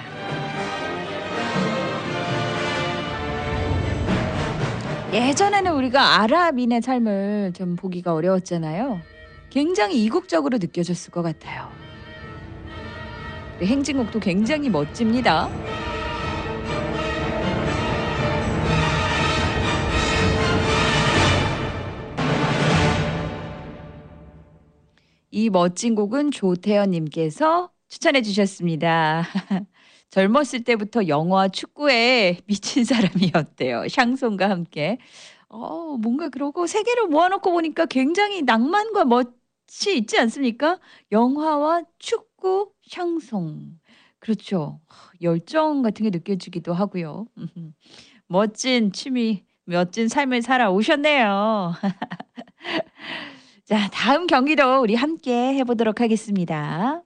예전에는 5.12 5.72
우리가 5.72 6.20
아랍인의 6.20 6.82
삶을 6.82 7.52
좀 7.56 7.76
보기가 7.76 8.12
어려웠잖아요. 8.12 9.00
굉장히 9.48 10.04
이국적으로 10.04 10.58
느껴졌을 10.58 11.10
것 11.10 11.22
같아요. 11.22 11.73
행진곡도 13.62 14.20
굉장히 14.20 14.68
멋집니다. 14.68 15.48
이 25.30 25.50
멋진 25.50 25.94
곡은 25.94 26.30
조태현님께서 26.30 27.70
추천해 27.88 28.22
주셨습니다. 28.22 29.24
젊었을 30.10 30.62
때부터 30.62 31.08
영화 31.08 31.48
축구에 31.48 32.38
미친 32.46 32.84
사람이었대요. 32.84 33.88
샹송과 33.88 34.48
함께. 34.48 34.98
어, 35.48 35.96
뭔가 35.96 36.28
그러고 36.28 36.66
세 36.66 36.82
개를 36.82 37.08
모아놓고 37.08 37.50
보니까 37.50 37.86
굉장히 37.86 38.42
낭만과 38.42 39.04
멋이 39.06 39.96
있지 39.96 40.18
않습니까? 40.18 40.78
영화와 41.10 41.82
축구, 41.98 42.33
샹송. 42.88 43.78
그렇죠. 44.18 44.80
열정 45.22 45.82
같은 45.82 46.04
게 46.04 46.10
느껴지기도 46.10 46.72
하고요. 46.72 47.26
멋진 48.26 48.92
취미, 48.92 49.44
멋진 49.64 50.08
삶을 50.08 50.42
살아오셨네요. 50.42 51.74
자, 53.64 53.88
다음 53.90 54.26
경기도 54.26 54.80
우리 54.80 54.94
함께 54.94 55.54
해보도록 55.54 56.00
하겠습니다. 56.00 57.02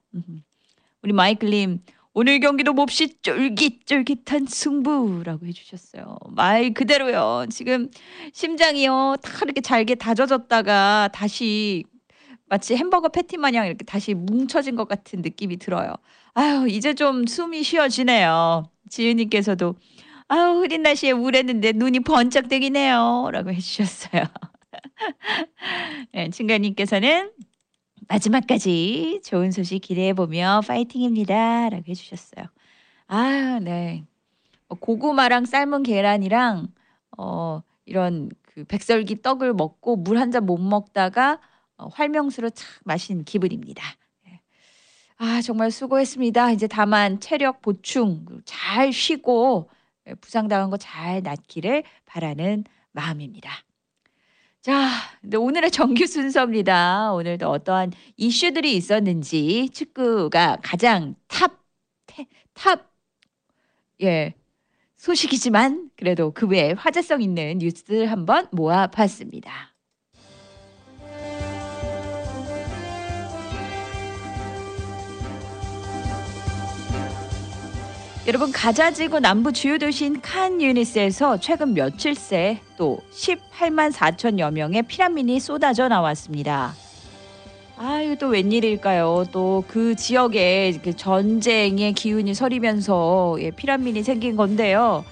우리 1.03 1.13
마이클님, 1.13 1.81
오늘 2.15 2.41
경기도 2.41 2.73
몹시 2.73 3.21
쫄깃쫄깃한 3.23 4.47
승부라고 4.47 5.47
해주셨어요. 5.47 6.19
말 6.31 6.75
그대로요. 6.75 7.47
지금 7.49 7.89
심장이요, 8.33 9.17
다 9.23 9.31
이렇게 9.43 9.61
잘게 9.61 9.95
다져졌다가 9.95 11.11
다시 11.13 11.85
마치 12.49 12.77
햄버거 12.77 13.09
패티 13.09 13.37
마냥 13.37 13.67
이렇게 13.67 13.85
다시 13.85 14.15
뭉쳐진 14.15 14.77
것 14.77 14.89
같은 14.89 15.23
느낌이 15.23 15.59
들어요. 15.59 15.95
아유, 16.35 16.67
이제 16.69 16.95
좀 16.95 17.27
숨이 17.27 17.63
쉬어지네요. 17.63 18.71
지은님께서도 18.91 19.75
아유, 20.29 20.61
흐린 20.61 20.83
날씨에 20.83 21.13
우울했는데 21.13 21.73
눈이 21.73 22.01
번쩍 22.01 22.49
뜨기네요. 22.49 23.31
라고 23.33 23.51
해주셨어요. 23.53 24.25
네, 26.13 26.31
친가님께서는 26.31 27.33
마지막까지 28.09 29.21
좋은 29.25 29.51
소식 29.51 29.81
기대해보며 29.81 30.63
파이팅입니다. 30.67 31.69
라고 31.71 31.85
해주셨어요. 31.89 32.47
아, 33.09 33.61
네. 33.63 34.05
고구마랑 34.81 35.47
삶은 35.47 35.83
계란이랑, 35.83 36.69
어, 37.19 37.63
이런 37.87 38.31
그 38.43 38.65
백설기 38.65 39.23
떡을 39.23 39.55
먹고 39.55 39.97
물 39.97 40.19
한 40.19 40.31
잔 40.33 40.47
못 40.47 40.59
먹다가 40.59 41.41
어, 41.79 41.89
활명수로 41.89 42.51
착 42.51 42.67
마신 42.85 43.25
기분입니다. 43.25 43.83
네. 44.25 44.41
아, 45.17 45.41
정말 45.43 45.71
수고했습니다. 45.71 46.53
이제 46.53 46.67
다만 46.67 47.21
체력 47.21 47.63
보충 47.63 48.25
잘 48.45 48.93
쉬고 48.93 49.71
예, 50.09 50.15
부상당한 50.15 50.71
거 50.71 50.77
잘 50.77 51.23
낫기를 51.23 51.85
바라는 52.07 52.65
마음입니다. 52.93 53.51
자, 54.61 54.91
오늘의 55.37 55.71
정규 55.71 56.07
순서입니다. 56.07 57.13
오늘도 57.13 57.49
어떠한 57.49 57.93
이슈들이 58.17 58.75
있었는지 58.77 59.71
축구가 59.73 60.59
가장 60.63 61.15
탑, 61.29 61.63
태- 62.07 62.27
탑, 62.55 62.91
예, 64.03 64.35
소식이지만 64.97 65.91
그래도 65.97 66.33
그 66.33 66.47
외에 66.49 66.73
화제성 66.73 67.23
있는 67.23 67.59
뉴스들 67.59 68.11
한번 68.11 68.49
모아봤습니다. 68.51 69.73
여러분 78.29 78.53
가자지구 78.53 79.21
남부 79.21 79.53
주요 79.53 79.79
도시인 79.79 80.21
칸 80.21 80.61
유니스에서 80.61 81.41
최근 81.41 81.73
며칠 81.73 82.15
새 82.15 82.61
또 82.77 83.01
18만 83.11 83.91
4천여 83.91 84.53
명의 84.53 84.83
피란민이 84.83 85.41
쏟아져 85.41 85.89
나왔습니다. 85.89 86.75
아유 87.79 88.17
또 88.19 88.29
웬일일까요? 88.29 89.25
또 89.33 89.65
그 89.67 89.97
지역에 89.97 90.79
그 90.85 90.95
전쟁의 90.95 91.95
기운이 91.95 92.35
서리면서 92.35 93.39
예, 93.41 93.51
피란민이 93.51 94.03
생긴 94.03 94.37
건데요. 94.37 95.05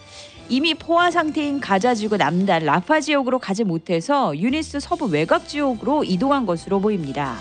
이미 0.48 0.74
포화 0.74 1.10
상태인 1.10 1.58
가자지구 1.58 2.18
남단 2.18 2.64
라파 2.64 3.00
지역으로 3.00 3.38
가지 3.38 3.64
못해서 3.64 4.36
유니스 4.36 4.78
서부 4.78 5.06
외곽 5.06 5.48
지역으로 5.48 6.04
이동한 6.04 6.44
것으로 6.46 6.80
보입니다. 6.80 7.38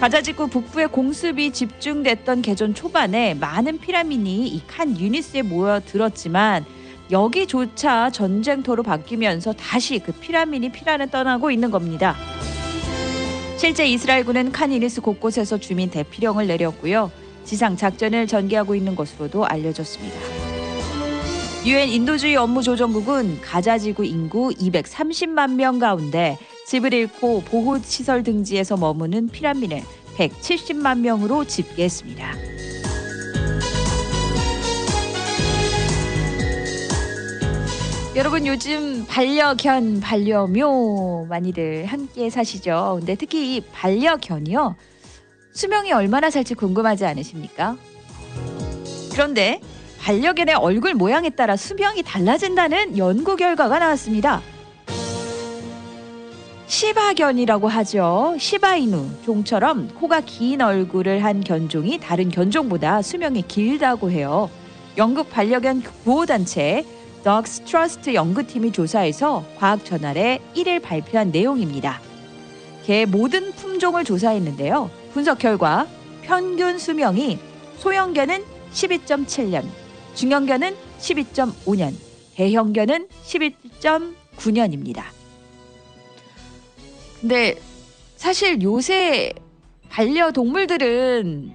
가자 0.00 0.22
지구 0.22 0.48
북부의 0.48 0.88
공습이 0.88 1.52
집중됐던 1.52 2.40
개전 2.42 2.74
초반에 2.74 3.34
많은 3.34 3.78
피란민이 3.78 4.48
이 4.48 4.62
칸 4.66 4.98
유니스에 4.98 5.42
모여들었지만 5.42 6.64
여기조차 7.10 8.10
전쟁터로 8.10 8.82
바뀌면서 8.82 9.52
다시 9.52 9.98
그 9.98 10.12
피란민이 10.12 10.70
피란을 10.72 11.10
떠나고 11.10 11.50
있는 11.50 11.70
겁니다. 11.70 12.16
실제 13.58 13.86
이스라엘군은 13.86 14.52
칸 14.52 14.72
유니스 14.72 15.02
곳곳에서 15.02 15.58
주민 15.58 15.90
대피령을 15.90 16.46
내렸고요. 16.46 17.10
지상 17.44 17.76
작전을 17.76 18.26
전개하고 18.26 18.74
있는 18.74 18.96
것으로도 18.96 19.44
알려졌습니다. 19.44 20.16
유엔 21.66 21.90
인도주의 21.90 22.36
업무 22.36 22.62
조정국은 22.62 23.42
가자 23.42 23.76
지구 23.76 24.06
인구 24.06 24.48
230만 24.48 25.56
명 25.56 25.78
가운데 25.78 26.38
집을 26.70 26.94
잃고 26.94 27.42
보호시설 27.46 28.22
등지에서 28.22 28.76
머무는 28.76 29.28
피라민을 29.28 29.82
170만 30.16 31.00
명으로 31.00 31.44
집계했습니다. 31.44 32.32
여러분 38.14 38.46
요즘 38.46 39.04
반려견, 39.08 39.98
반려묘 39.98 41.26
많이들 41.28 41.86
함께 41.86 42.30
사시죠. 42.30 42.98
근데 43.00 43.16
특히 43.16 43.56
이 43.56 43.60
반려견이요. 43.72 44.76
수명이 45.52 45.92
얼마나 45.92 46.30
살지 46.30 46.54
궁금하지 46.54 47.04
않으십니까? 47.04 47.76
그런데 49.10 49.60
반려견의 49.98 50.54
얼굴 50.54 50.94
모양에 50.94 51.30
따라 51.30 51.56
수명이 51.56 52.04
달라진다는 52.04 52.96
연구 52.96 53.34
결과가 53.34 53.80
나왔습니다. 53.80 54.40
시바견이라고 56.70 57.66
하죠. 57.66 58.36
시바이누 58.38 59.22
종처럼 59.24 59.88
코가 59.88 60.20
긴 60.20 60.62
얼굴을 60.62 61.24
한 61.24 61.42
견종이 61.42 61.98
다른 61.98 62.30
견종보다 62.30 63.02
수명이 63.02 63.42
길다고 63.48 64.12
해요. 64.12 64.48
영국 64.96 65.30
반려견 65.30 65.82
보호단체 66.04 66.84
Dogs 67.24 67.62
Trust 67.64 68.14
연구팀이 68.14 68.70
조사해서 68.70 69.44
과학 69.58 69.84
저널에 69.84 70.38
1일 70.54 70.80
발표한 70.80 71.32
내용입니다. 71.32 72.00
개 72.84 73.04
모든 73.04 73.50
품종을 73.50 74.04
조사했는데요. 74.04 74.90
분석 75.12 75.40
결과 75.40 75.88
평균 76.22 76.78
수명이 76.78 77.40
소형견은 77.78 78.44
12.7년, 78.72 79.64
중형견은 80.14 80.76
12.5년, 81.00 81.94
대형견은 82.36 83.08
11.9년입니다. 83.24 85.19
근데 87.20 87.58
사실 88.16 88.60
요새 88.62 89.32
반려동물들은 89.88 91.52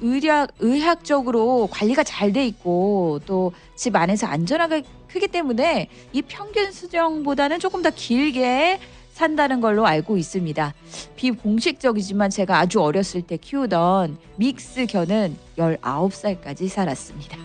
의학, 0.00 0.50
의학적으로 0.58 1.68
관리가 1.70 2.02
잘 2.04 2.32
돼 2.32 2.46
있고 2.46 3.20
또 3.26 3.52
집 3.76 3.94
안에서 3.94 4.26
안전하게 4.26 4.82
크기 5.06 5.28
때문에 5.28 5.88
이 6.12 6.22
평균 6.22 6.72
수정보다는 6.72 7.60
조금 7.60 7.82
더 7.82 7.90
길게 7.90 8.80
산다는 9.12 9.60
걸로 9.60 9.86
알고 9.86 10.16
있습니다. 10.16 10.74
비공식적이지만 11.16 12.30
제가 12.30 12.58
아주 12.58 12.80
어렸을 12.82 13.22
때 13.22 13.36
키우던 13.36 14.18
믹스 14.36 14.86
견은 14.86 15.36
19살까지 15.58 16.68
살았습니다. 16.68 17.38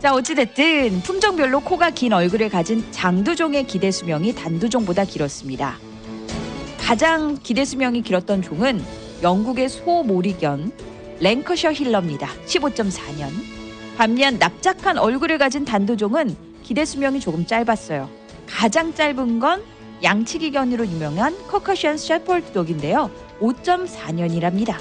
자, 0.00 0.14
어찌됐든 0.14 1.02
품종별로 1.02 1.60
코가 1.60 1.90
긴 1.90 2.14
얼굴을 2.14 2.48
가진 2.48 2.90
장두종의 2.90 3.66
기대 3.66 3.90
수명이 3.90 4.34
단두종보다 4.34 5.04
길었습니다. 5.04 5.76
가장 6.78 7.36
기대 7.42 7.66
수명이 7.66 8.00
길었던 8.00 8.40
종은 8.40 8.82
영국의 9.22 9.68
소모리견 9.68 10.72
랭커셔 11.20 11.74
힐러입니다. 11.74 12.28
15.4년. 12.46 13.28
반면 13.98 14.38
납작한 14.38 14.96
얼굴을 14.96 15.36
가진 15.36 15.66
단두종은 15.66 16.34
기대 16.62 16.86
수명이 16.86 17.20
조금 17.20 17.44
짧았어요. 17.44 18.08
가장 18.46 18.94
짧은 18.94 19.38
건 19.38 19.62
양치기견으로 20.02 20.86
유명한 20.86 21.36
커커션 21.46 21.98
셰퍼드 21.98 22.52
독인데요. 22.52 23.10
5.4년이랍니다. 23.38 24.76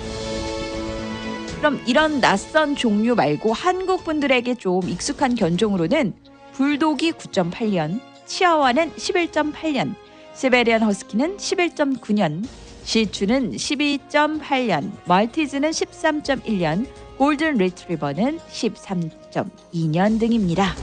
그럼 1.59 1.81
이런 1.85 2.21
낯선 2.21 2.73
종류 2.77 3.15
말고 3.15 3.51
한국 3.51 4.05
분들에게 4.05 4.55
좀 4.55 4.87
익숙한 4.87 5.35
견종으로는 5.35 6.13
불독이 6.53 7.11
9.8년, 7.11 7.99
치아와는 8.25 8.93
11.8년, 8.93 9.93
시베리안 10.33 10.83
허스키는 10.83 11.35
11.9년, 11.35 12.45
시추는 12.83 13.51
12.8년, 13.51 14.91
말티즈는 15.05 15.71
13.1년, 15.71 16.87
골든 17.17 17.55
리트리버는 17.55 18.39
13.2년 18.39 20.17
등입니다. 20.17 20.73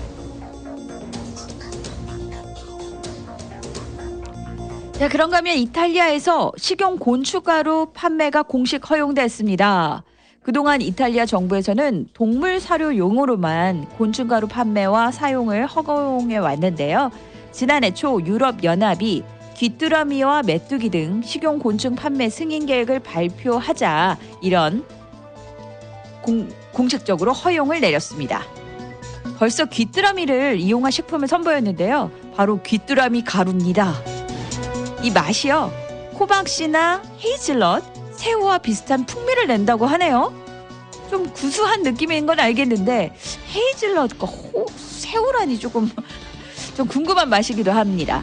자, 4.92 5.08
그런가 5.08 5.38
하면 5.38 5.56
이탈리아에서 5.56 6.52
식용 6.58 6.98
곤충가루 6.98 7.92
판매가 7.94 8.42
공식 8.42 8.90
허용됐습니다. 8.90 10.04
그동안 10.46 10.80
이탈리아 10.80 11.26
정부에서는 11.26 12.10
동물 12.12 12.60
사료 12.60 12.96
용으로만 12.96 13.86
곤충가루 13.98 14.46
판매와 14.46 15.10
사용을 15.10 15.66
허용해 15.66 16.36
왔는데요. 16.36 17.10
지난해 17.50 17.92
초 17.92 18.24
유럽 18.24 18.62
연합이 18.62 19.24
귀뚜라미와 19.56 20.44
메뚜기 20.44 20.90
등 20.90 21.20
식용 21.24 21.58
곤충 21.58 21.96
판매 21.96 22.28
승인 22.28 22.64
계획을 22.66 23.00
발표하자 23.00 24.18
이런 24.40 24.84
공, 26.22 26.48
공식적으로 26.72 27.32
허용을 27.32 27.80
내렸습니다. 27.80 28.44
벌써 29.40 29.64
귀뚜라미를 29.64 30.60
이용한 30.60 30.92
식품을 30.92 31.26
선보였는데요. 31.26 32.12
바로 32.36 32.62
귀뚜라미 32.62 33.24
가루입니다. 33.24 33.94
이 35.02 35.10
맛이요. 35.10 35.72
호박씨나 36.20 37.02
헤이즐넛, 37.24 37.95
새우와 38.16 38.58
비슷한 38.58 39.06
풍미를 39.06 39.46
낸다고 39.46 39.86
하네요. 39.86 40.32
좀 41.10 41.30
구수한 41.32 41.82
느낌인 41.82 42.26
건 42.26 42.40
알겠는데 42.40 43.14
헤이즐넛과 43.54 44.26
호, 44.26 44.66
새우라니 44.76 45.58
조금 45.58 45.88
좀 46.76 46.88
궁금한 46.88 47.28
맛이기도 47.28 47.70
합니다. 47.70 48.22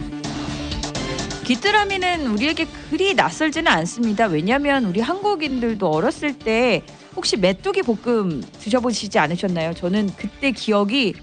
귀뚜라미는 1.46 2.28
우리에게 2.28 2.66
그리 2.90 3.14
낯설지는 3.14 3.70
않습니다. 3.70 4.26
왜냐하면 4.26 4.86
우리 4.86 5.02
한국인들도 5.02 5.88
어렸을 5.90 6.38
때 6.38 6.84
혹시 7.16 7.38
메뚜기 7.38 7.82
볶음 7.84 8.42
드셔보시지 8.60 9.20
않으셨나요? 9.20 9.74
저는 9.74 10.12
그때 10.16 10.52
기억이 10.52 11.14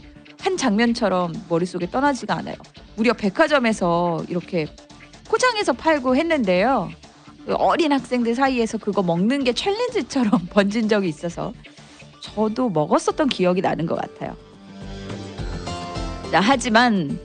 한 0.40 0.56
장면처럼 0.56 1.32
머릿속에 1.48 1.90
떠나지가 1.90 2.36
않아요. 2.36 2.56
무려 2.96 3.12
백화점에서 3.12 4.24
이렇게 4.28 4.66
포장해서 5.24 5.72
팔고 5.72 6.16
했는데요. 6.16 6.90
그 7.50 7.56
어린 7.56 7.90
학생들 7.90 8.36
사이에서 8.36 8.78
그거 8.78 9.02
먹는 9.02 9.42
게 9.42 9.52
챌린지처럼 9.52 10.46
번진 10.54 10.88
적이 10.88 11.08
있어서 11.08 11.52
저도 12.20 12.70
먹었었던 12.70 13.28
기억이 13.28 13.60
나는 13.60 13.86
것 13.86 13.96
같아요. 13.96 14.36
자, 16.30 16.38
하지만 16.38 17.18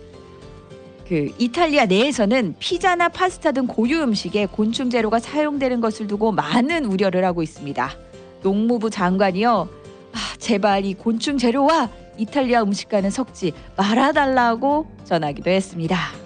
그 1.07 1.31
이탈리아 1.37 1.85
내에서는 1.85 2.55
피자나 2.57 3.09
파스타 3.09 3.51
등 3.51 3.67
고유 3.67 4.01
음식에 4.01 4.47
곤충 4.47 4.89
재료가 4.89 5.19
사용되는 5.19 5.79
것을 5.79 6.07
두고 6.07 6.31
많은 6.31 6.85
우려를 6.85 7.23
하고 7.23 7.43
있습니다. 7.43 7.91
농무부 8.41 8.89
장관이요. 8.89 9.69
아, 10.11 10.37
제발 10.39 10.85
이 10.85 10.95
곤충 10.95 11.37
재료와 11.37 11.91
이탈리아 12.17 12.63
음식과는 12.63 13.11
섞지 13.11 13.53
말아달라고 13.77 14.87
전하기도 15.03 15.51
했습니다. 15.51 16.24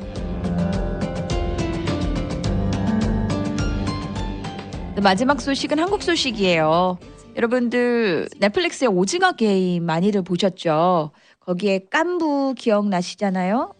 마지막 5.01 5.39
소식은 5.39 5.79
한국 5.79 6.03
소식이에요. 6.03 6.97
여러분들 7.35 8.27
넷플릭스의 8.39 8.89
오징어 8.89 9.31
게임 9.33 9.85
많이들 9.85 10.23
보셨죠? 10.23 11.11
거기에 11.39 11.85
깐부 11.89 12.55
기억나시잖아요? 12.57 13.73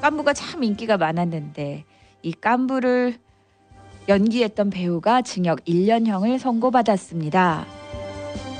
깐부가 0.00 0.32
참 0.32 0.64
인기가 0.64 0.96
많았는데 0.96 1.84
이 2.22 2.32
깐부를 2.32 3.16
연기했던 4.08 4.70
배우가 4.70 5.22
징역 5.22 5.64
1년형을 5.64 6.38
선고받았습니다. 6.38 7.66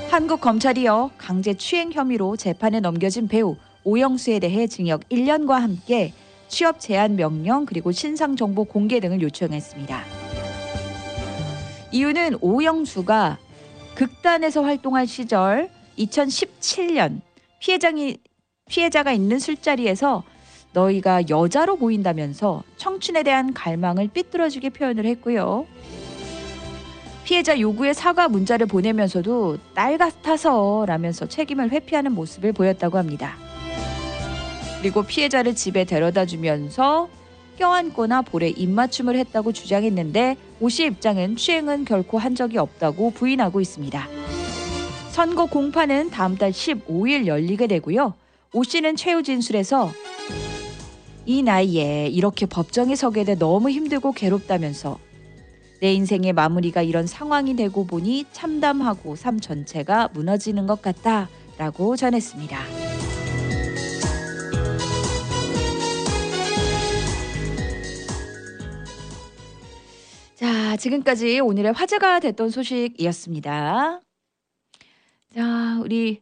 한국 0.09 0.41
검찰이요 0.41 1.11
강제 1.17 1.53
추행 1.53 1.91
혐의로 1.91 2.35
재판에 2.35 2.79
넘겨진 2.79 3.27
배우 3.27 3.55
오영수에 3.83 4.39
대해 4.39 4.67
징역 4.67 5.07
1년과 5.09 5.59
함께 5.59 6.13
취업 6.47 6.79
제한 6.79 7.15
명령 7.15 7.65
그리고 7.65 7.91
신상 7.91 8.35
정보 8.35 8.65
공개 8.65 8.99
등을 8.99 9.21
요청했습니다. 9.21 10.20
이유는 11.91 12.37
오영수가 12.41 13.37
극단에서 13.95 14.63
활동할 14.63 15.07
시절 15.07 15.69
2017년 15.97 17.21
피해장이 17.59 18.17
피해자가 18.69 19.11
있는 19.11 19.39
술자리에서 19.39 20.23
너희가 20.73 21.29
여자로 21.29 21.75
보인다면서 21.75 22.63
청춘에 22.77 23.23
대한 23.23 23.53
갈망을 23.53 24.07
삐뚤어지게 24.07 24.69
표현을 24.69 25.05
했고요. 25.05 25.65
피해자 27.25 27.59
요구의 27.59 27.93
사과 27.93 28.29
문자를 28.29 28.67
보내면서도 28.67 29.57
딸 29.75 29.97
같아서 29.97 30.85
라면서 30.87 31.27
책임을 31.27 31.71
회피하는 31.71 32.13
모습을 32.13 32.53
보였다고 32.53 32.97
합니다. 32.97 33.35
그리고 34.79 35.03
피해자를 35.03 35.53
집에 35.55 35.83
데려다 35.83 36.25
주면서 36.25 37.09
껴안거나 37.57 38.23
볼에 38.23 38.49
입맞춤을 38.49 39.15
했다고 39.17 39.51
주장했는데 39.51 40.37
오 40.61 40.69
씨의 40.69 40.89
입장은 40.89 41.37
추행은 41.37 41.85
결코 41.85 42.19
한 42.19 42.35
적이 42.35 42.59
없다고 42.59 43.11
부인하고 43.11 43.61
있습니다. 43.61 44.07
선고 45.09 45.47
공판은 45.47 46.11
다음 46.11 46.37
달 46.37 46.51
15일 46.51 47.25
열리게 47.25 47.65
되고요. 47.65 48.13
오 48.53 48.63
씨는 48.63 48.95
최후 48.95 49.23
진술에서 49.23 49.91
이 51.25 51.41
나이에 51.41 52.09
이렇게 52.09 52.45
법정에 52.45 52.95
서게 52.95 53.23
돼 53.23 53.33
너무 53.35 53.71
힘들고 53.71 54.11
괴롭다면서 54.11 54.99
내 55.81 55.93
인생의 55.93 56.33
마무리가 56.33 56.83
이런 56.83 57.07
상황이 57.07 57.55
되고 57.55 57.87
보니 57.87 58.25
참담하고 58.31 59.15
삶 59.15 59.39
전체가 59.39 60.09
무너지는 60.13 60.67
것 60.67 60.83
같다라고 60.83 61.95
전했습니다. 61.95 62.90
지금까지 70.81 71.39
오늘의 71.39 71.73
화제가 71.73 72.19
됐던 72.19 72.49
소식이었습니다. 72.49 74.01
자, 75.35 75.79
우리 75.79 76.21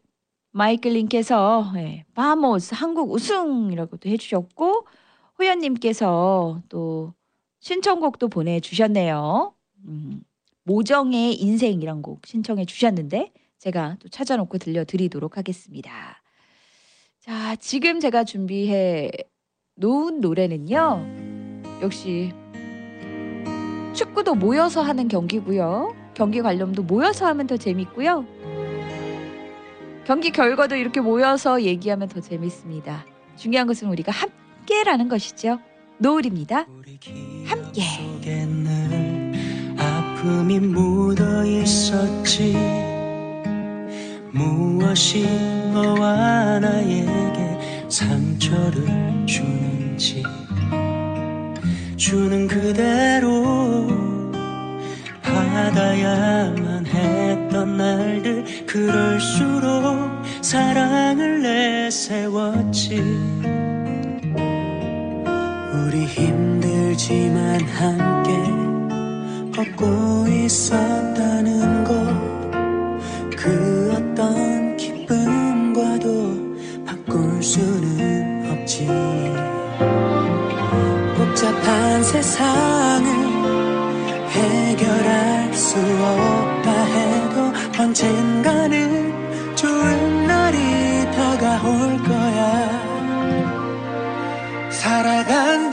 마이클 0.52 0.94
님께서 0.94 1.72
예, 1.78 2.04
바모스 2.14 2.74
한국 2.74 3.10
우승이라고도 3.12 4.10
해주셨고 4.10 4.86
호연 5.40 5.60
님께서 5.60 6.62
또 6.68 7.14
신청곡도 7.62 8.28
보내주셨네요. 8.28 9.54
음, 9.86 10.24
모정의 10.64 11.36
인생이란 11.36 12.02
곡 12.02 12.28
신청해 12.28 12.66
주셨는데 12.66 13.32
제가 13.60 13.96
또 14.00 14.10
찾아놓고 14.10 14.58
들려드리도록 14.58 15.38
하겠습니다. 15.38 16.22
자, 17.22 17.56
지금 17.56 18.02
제가 18.02 18.26
준비해 18.26 19.10
놓은 19.76 20.20
노래는요. 20.20 21.06
역시 21.82 22.34
축구도 24.00 24.36
모여서 24.36 24.82
하는 24.82 25.10
경기고요. 25.10 25.94
경기 26.14 26.42
관련도 26.42 26.84
모여서 26.84 27.26
하면 27.28 27.48
더 27.48 27.58
재밌고요. 27.58 28.26
경기 30.06 30.32
결과도 30.32 30.78
이렇게 30.78 31.02
모여서 31.02 31.62
얘기하면 31.62 32.08
더 32.08 32.22
재밌습니다. 32.22 33.06
중요한 33.36 33.68
것은 33.68 33.90
우리가 33.90 34.14
함께라는 34.14 35.10
것이죠. 35.10 35.60
노을입니다. 35.98 36.66
함께. 37.46 37.84
아픔이 39.78 40.60
묻어 40.62 41.46
있었지 41.46 42.56
무엇이 44.32 45.28
너와 45.74 46.60
나에게 46.60 47.90
상처를 47.90 49.26
주는지 49.26 50.24
주는 52.00 52.48
그대로 52.48 53.86
받아야만 55.22 56.86
했던 56.86 57.76
날들 57.76 58.66
그럴수록 58.66 60.24
사랑을 60.42 61.42
내세웠지. 61.42 63.04
우리 65.76 66.06
힘들지만 66.06 67.60
함께 67.66 68.32
걷고 69.54 70.30
있었다는 70.30 71.84
것그 71.84 73.94
어떤 73.94 74.78
기쁨과도 74.78 76.56
바꿀 76.86 77.44
수는 77.44 78.52
없지 78.52 78.88
세상을 82.12 83.06
해결할 84.30 85.54
수 85.54 85.78
없다 85.78 86.72
해도 86.86 87.54
언젠가는 87.80 89.56
좋은 89.56 90.26
날이 90.26 90.58
다가올 91.12 92.04
거야. 92.04 92.80
살아간 94.72 95.69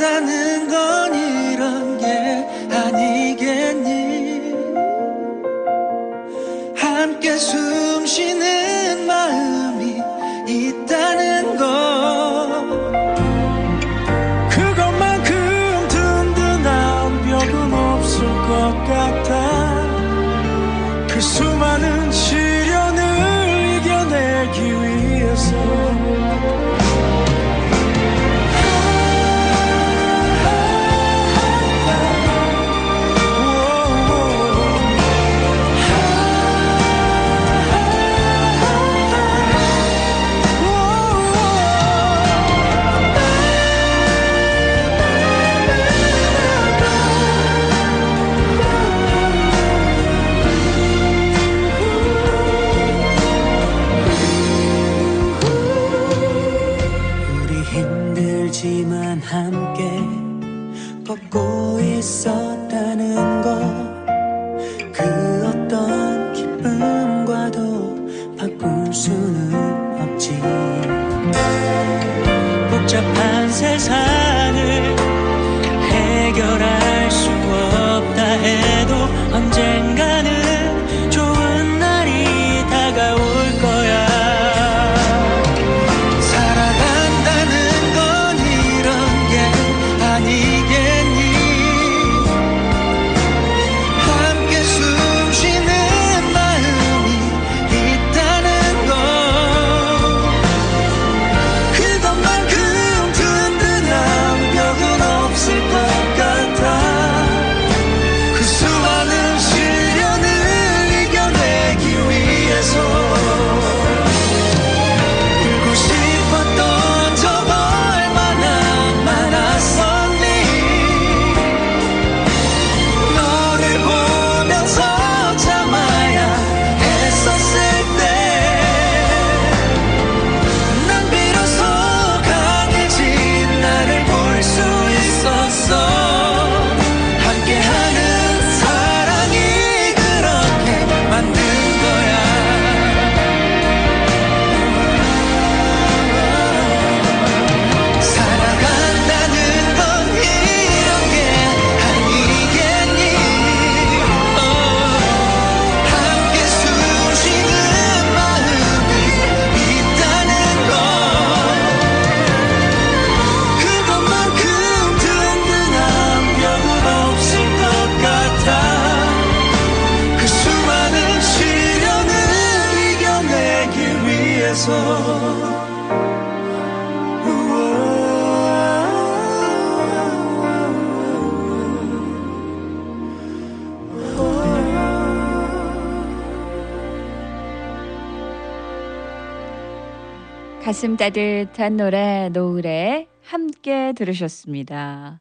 가슴 190.67 190.97
따뜻한 190.97 191.77
노래 191.77 192.29
노을에 192.29 193.07
함께 193.23 193.93
들으셨습니다. 193.97 195.21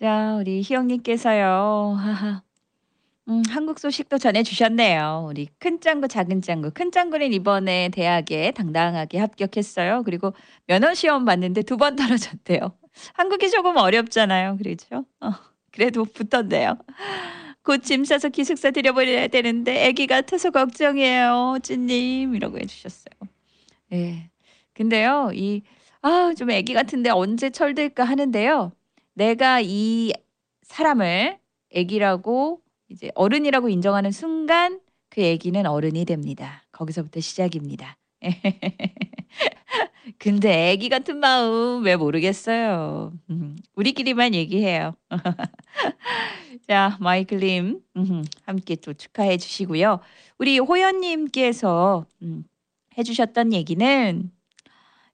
자, 0.00 0.36
우리 0.40 0.60
희영님께서요. 0.60 1.96
음, 3.28 3.42
한국 3.48 3.78
소식도 3.78 4.18
전해주셨네요. 4.18 5.26
우리 5.30 5.46
큰 5.60 5.80
짱구, 5.80 6.08
작은 6.08 6.42
짱구. 6.42 6.72
큰 6.74 6.90
짱구는 6.90 7.32
이번에 7.32 7.90
대학에 7.90 8.50
당당하게 8.50 9.18
합격했어요. 9.18 10.02
그리고 10.02 10.34
면허 10.66 10.94
시험 10.94 11.24
봤는데 11.24 11.62
두 11.62 11.76
번 11.76 11.94
떨어졌대요. 11.96 12.76
한국이 13.12 13.50
조금 13.50 13.76
어렵잖아요. 13.76 14.56
그렇죠? 14.58 15.04
어, 15.20 15.30
그래도 15.72 16.04
붙었네요. 16.04 16.76
곧 17.62 17.82
짐 17.84 18.04
싸서 18.04 18.30
기숙사 18.30 18.72
들여보내야 18.72 19.28
되는데 19.28 19.86
아기 19.86 20.06
같아서 20.08 20.50
걱정이에요. 20.50 21.58
찐님 21.62 22.34
이라고 22.34 22.58
해주셨어요. 22.58 23.14
예. 23.94 24.30
근데요, 24.74 25.30
이, 25.34 25.62
아, 26.02 26.34
좀 26.36 26.50
아기 26.50 26.74
같은데 26.74 27.10
언제 27.10 27.50
철들까 27.50 28.04
하는데요. 28.04 28.72
내가 29.14 29.60
이 29.62 30.12
사람을 30.62 31.38
아기라고 31.74 32.60
이제 32.88 33.10
어른이라고 33.14 33.68
인정하는 33.68 34.10
순간 34.10 34.80
그 35.10 35.24
아기는 35.24 35.64
어른이 35.66 36.04
됩니다. 36.04 36.64
거기서부터 36.72 37.20
시작입니다. 37.20 37.96
근데 40.18 40.72
아기 40.72 40.88
같은 40.88 41.18
마음 41.18 41.84
왜 41.84 41.96
모르겠어요. 41.96 43.12
음, 43.30 43.56
우리끼리만 43.74 44.34
얘기해요. 44.34 44.94
자, 46.68 46.96
마이클 47.00 47.38
님 47.38 47.80
음, 47.96 48.24
함께 48.44 48.76
또 48.76 48.92
축하해 48.92 49.36
주시고요. 49.36 50.00
우리 50.38 50.58
호연 50.58 51.00
님께서 51.00 52.06
음, 52.22 52.44
해주셨던 52.98 53.52
얘기는 53.52 54.30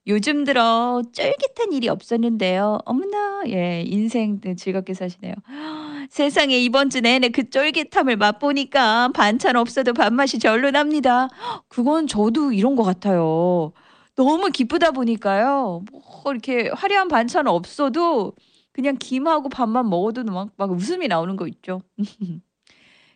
요즘 0.07 0.45
들어 0.45 1.03
쫄깃한 1.13 1.73
일이 1.73 1.89
없었는데요. 1.89 2.79
어머나, 2.87 3.43
예, 3.49 3.83
인생 3.87 4.41
즐겁게 4.57 4.95
사시네요. 4.95 5.35
세상에 6.11 6.59
이번 6.59 6.91
주 6.91 7.01
내내 7.01 7.29
그 7.31 7.51
쫄깃함을 7.51 8.17
맛보니까 8.17 9.11
반찬 9.15 9.57
없어도 9.57 9.93
밥맛이 9.95 10.39
절로 10.39 10.71
납니다. 10.71 11.29
그건 11.69 12.07
저도 12.07 12.53
이런 12.53 12.77
것 12.77 12.83
같아요. 12.85 13.73
너무 14.17 14.51
기쁘다 14.51 14.91
보니까요. 14.93 15.85
뭐 15.93 16.03
이렇게 16.33 16.71
화려한 16.71 17.09
반찬 17.09 17.47
없어도 17.47 18.35
그냥 18.73 18.97
김하고 18.99 19.49
밥만 19.49 19.89
먹어도 19.91 20.25
막, 20.25 20.51
막 20.57 20.71
웃음이 20.73 21.09
나오는 21.09 21.37
거 21.37 21.47
있죠. 21.49 21.83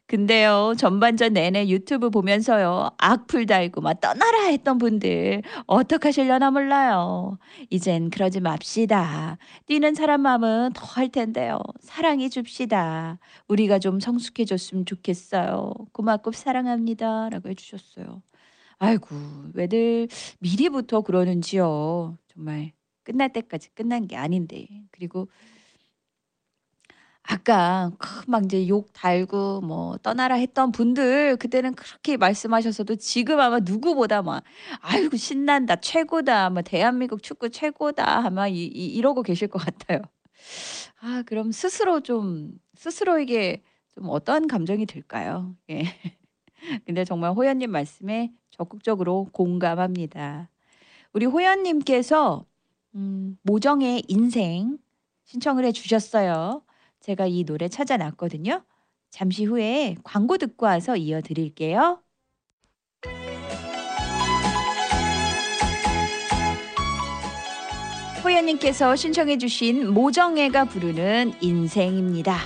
근데요, 0.07 0.75
전반전 0.77 1.33
내내 1.33 1.69
유튜브 1.69 2.11
보면서요, 2.11 2.91
악플 2.99 3.47
달고 3.47 3.81
막 3.81 3.99
떠나라 4.01 4.43
했던 4.49 4.77
분들, 4.77 5.43
어떡하실려나 5.67 6.51
몰라요. 6.51 7.39
이젠 7.71 8.11
그러지 8.11 8.41
맙시다. 8.41 9.39
뛰는 9.67 9.95
사람 9.95 10.21
마음은 10.23 10.73
더 10.75 10.85
할 10.95 11.09
텐데요. 11.09 11.59
사랑해 11.81 12.29
줍시다. 12.29 13.19
우리가 13.49 13.79
좀 13.79 13.99
성숙해졌으면 13.99 14.85
좋겠어요. 14.87 15.73
고맙고 15.93 16.33
사랑합니다. 16.33 17.31
라고 17.31 17.49
해주셨어요. 17.49 18.23
아이고, 18.79 19.09
왜들 19.55 20.09
미리부터 20.41 21.01
그러는지요. 21.01 22.19
정말 22.29 22.73
끝날 23.05 23.33
때까지 23.33 23.71
끝난 23.75 24.07
게 24.07 24.17
아닌데. 24.17 24.67
그리고 24.93 25.29
아까 27.27 27.91
막 28.27 28.45
이제 28.45 28.69
욕 28.69 28.93
달고 28.93 29.63
뭐 29.63 29.97
떠나라 30.03 30.35
했던 30.35 30.73
분들 30.73 31.37
그때는 31.37 31.75
그렇게 31.75 32.19
말씀하셨어도 32.19 32.97
지금 32.97 33.41
아마 33.41 33.61
누구보다 33.61 34.23
막 34.23 34.45
아이고 34.81 35.17
신난다 35.17 35.77
최고다 35.77 36.51
뭐 36.51 36.63
대한민국 36.63 37.23
축구 37.23 37.49
최고다 37.49 38.27
아마 38.27 38.47
이, 38.47 38.65
이, 38.65 38.87
이러고 38.89 39.23
계실 39.23 39.49
것 39.49 39.59
같아요. 39.59 40.03
아 41.01 41.23
그럼 41.25 41.51
스스로 41.51 42.01
좀 42.01 42.53
스스로에게 42.77 43.63
좀 43.95 44.09
어떤 44.11 44.47
감정이 44.47 44.85
들까요? 44.85 45.57
예. 45.71 45.85
근데 46.85 47.05
정말 47.05 47.33
호연님 47.33 47.71
말씀에 47.71 48.33
적극적으로 48.51 49.29
공감합니다. 49.33 50.51
우리 51.15 51.25
호연님께서 51.25 52.45
음, 52.97 53.39
모정의 53.43 54.03
인생 54.09 54.77
신청을 55.25 55.65
해주셨어요. 55.65 56.63
제가 57.05 57.27
이 57.27 57.45
노래 57.45 57.69
찾아놨거든요. 57.69 58.65
잠시 59.11 59.45
후에 59.45 59.97
광고 60.05 60.39
듣고 60.39 60.65
와서 60.65 60.97
이어드릴게요. 60.97 62.03
호연님께서 68.25 68.97
신청해 68.97 69.37
주신 69.37 69.93
모정애가 69.93 70.65
부르는 70.65 71.35
인생입니다. 71.43 72.39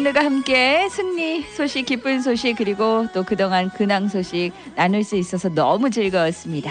여러분들과 0.00 0.24
함께 0.24 0.88
승리 0.88 1.42
소식, 1.42 1.84
기쁜 1.84 2.22
소식, 2.22 2.56
그리고 2.56 3.06
또 3.12 3.22
그동안 3.22 3.70
근황 3.70 4.08
소식 4.08 4.52
나눌 4.74 5.04
수 5.04 5.16
있어서 5.16 5.48
너무 5.48 5.90
즐거웠습니다. 5.90 6.70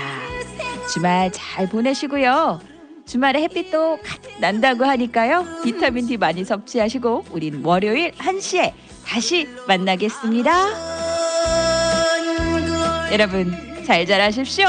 주말 0.91 1.31
잘 1.31 1.69
보내시고요. 1.69 2.59
주말에 3.05 3.41
햇빛도 3.43 3.99
난다고 4.39 4.85
하니까요. 4.85 5.45
비타민 5.63 6.07
D 6.07 6.17
많이 6.17 6.43
섭취하시고, 6.43 7.25
우린 7.31 7.61
월요일 7.63 8.11
1시에 8.13 8.73
다시 9.05 9.47
만나겠습니다. 9.67 10.51
여러분, 13.11 13.53
잘 13.85 14.05
자라십시오. 14.05 14.65